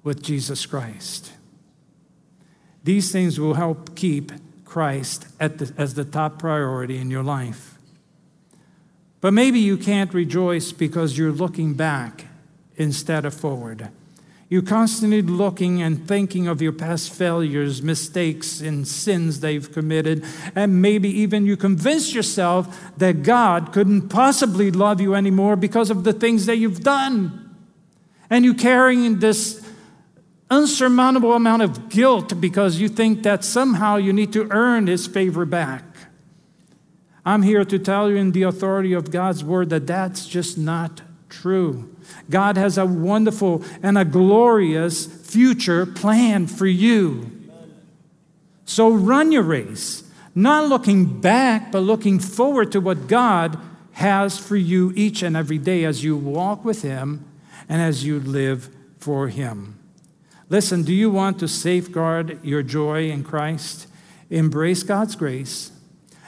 with 0.03 0.23
Jesus 0.23 0.65
Christ. 0.65 1.33
These 2.85 3.13
things 3.13 3.39
will 3.39 3.55
help 3.55 3.95
keep 3.95 4.33
Christ 4.65 5.27
the, 5.39 5.73
as 5.77 5.95
the 5.95 6.05
top 6.05 6.39
priority 6.39 6.99
in 6.99 7.11
your 7.11 7.23
life. 7.23 7.79
But 9.21 9.33
maybe 9.33 9.59
you 9.59 9.77
can't 9.77 10.15
rejoice 10.15 10.73
because 10.73 11.19
you're 11.19 11.33
looking 11.33 11.75
back 11.75 12.27
instead 12.77 13.25
of 13.25 13.35
forward. 13.35 13.91
You're 14.49 14.63
constantly 14.63 15.23
looking 15.23 15.81
and 15.81 16.09
thinking 16.09 16.49
of 16.49 16.61
your 16.61 16.73
past 16.73 17.13
failures, 17.13 17.83
mistakes, 17.83 18.61
and 18.61 18.87
sins 18.87 19.41
they've 19.41 19.71
committed. 19.71 20.25
And 20.57 20.83
maybe 20.83 21.09
even 21.21 21.47
you 21.47 21.57
convince 21.57 22.15
yourself 22.15 22.93
that 22.97 23.23
God 23.23 23.73
couldn't 23.73 24.09
possibly 24.09 24.73
love 24.73 25.01
you 25.01 25.15
anymore 25.15 25.55
because 25.55 25.89
of 25.89 26.03
the 26.03 26.13
things 26.13 26.47
that 26.47 26.57
you've 26.57 26.81
done. 26.81 27.55
And 28.29 28.45
you're 28.45 28.55
carrying 28.55 29.21
this 29.21 29.65
unsurmountable 30.51 31.33
amount 31.33 31.63
of 31.63 31.89
guilt 31.89 32.41
because 32.41 32.81
you 32.81 32.89
think 32.89 33.23
that 33.23 33.45
somehow 33.45 33.97
you 33.97 34.13
need 34.13 34.33
to 34.33 34.49
earn 34.51 34.87
His 34.87 35.07
favor 35.07 35.45
back. 35.45 35.85
I'm 37.25 37.43
here 37.43 37.65
to 37.65 37.79
tell 37.79 38.11
you 38.11 38.17
in 38.17 38.33
the 38.33 38.43
authority 38.43 38.93
of 38.93 39.11
God's 39.11 39.45
word 39.45 39.71
that 39.71 39.87
that's 39.87 40.27
just 40.27 40.59
not 40.59 41.03
true. 41.29 41.95
God 42.29 42.57
has 42.57 42.77
a 42.77 42.87
wonderful 42.87 43.63
and 43.83 43.97
a 43.97 44.05
glorious 44.05 45.07
future 45.07 45.87
plan 45.87 46.47
for 46.47 46.67
you. 46.67 47.31
So 48.65 48.91
run 48.91 49.33
your 49.33 49.43
race, 49.43 50.05
not 50.35 50.69
looking 50.69 51.21
back, 51.21 51.73
but 51.73 51.81
looking 51.81 52.19
forward 52.19 52.73
to 52.73 52.81
what 52.81 53.07
God 53.07 53.59
has 53.93 54.39
for 54.39 54.57
you 54.57 54.93
each 54.97 55.23
and 55.23 55.37
every 55.37 55.59
day 55.59 55.85
as 55.85 56.03
you 56.03 56.17
walk 56.17 56.65
with 56.65 56.83
Him 56.83 57.25
and 57.69 57.83
as 57.83 58.05
you 58.05 58.21
live 58.21 58.71
for 58.99 59.29
Him. 59.29 59.80
Listen, 60.51 60.83
do 60.83 60.93
you 60.93 61.11
want 61.11 61.39
to 61.39 61.47
safeguard 61.47 62.45
your 62.45 62.65
joy 62.65 63.09
in 63.09 63.23
Christ? 63.23 63.87
Embrace 64.31 64.83
God's 64.83 65.15
grace. 65.15 65.71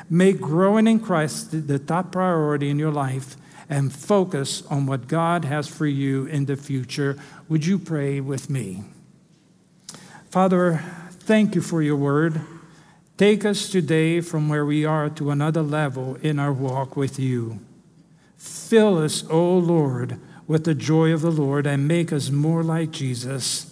Make 0.09 0.41
growing 0.41 0.87
in 0.87 1.01
Christ 1.01 1.67
the 1.67 1.81
top 1.81 2.13
priority 2.13 2.71
in 2.71 2.79
your 2.79 2.93
life 2.93 3.37
and 3.69 3.93
focus 3.93 4.65
on 4.67 4.87
what 4.87 5.09
God 5.09 5.45
has 5.45 5.67
for 5.67 5.87
you 5.87 6.27
in 6.27 6.45
the 6.45 6.57
future. 6.57 7.19
Would 7.49 7.67
you 7.67 7.81
pray 7.81 8.21
with 8.21 8.49
me? 8.49 8.85
Father, 10.31 10.85
thank 11.11 11.57
you 11.57 11.61
for 11.61 11.83
your 11.83 11.97
word. 11.97 12.41
Take 13.17 13.45
us 13.45 13.69
today 13.71 14.21
from 14.21 14.49
where 14.49 14.65
we 14.65 14.85
are 14.85 15.11
to 15.11 15.31
another 15.31 15.63
level 15.63 16.17
in 16.23 16.39
our 16.39 16.53
walk 16.53 16.97
with 16.97 17.19
you. 17.19 17.59
Fill 18.37 18.99
us, 18.99 19.25
O 19.29 19.59
Lord, 19.59 20.21
with 20.47 20.65
the 20.65 20.75
joy 20.75 21.13
of 21.13 21.23
the 21.23 21.31
Lord 21.31 21.67
and 21.67 21.89
make 21.89 22.13
us 22.13 22.31
more 22.31 22.63
like 22.63 22.93
Jesus. 22.93 23.72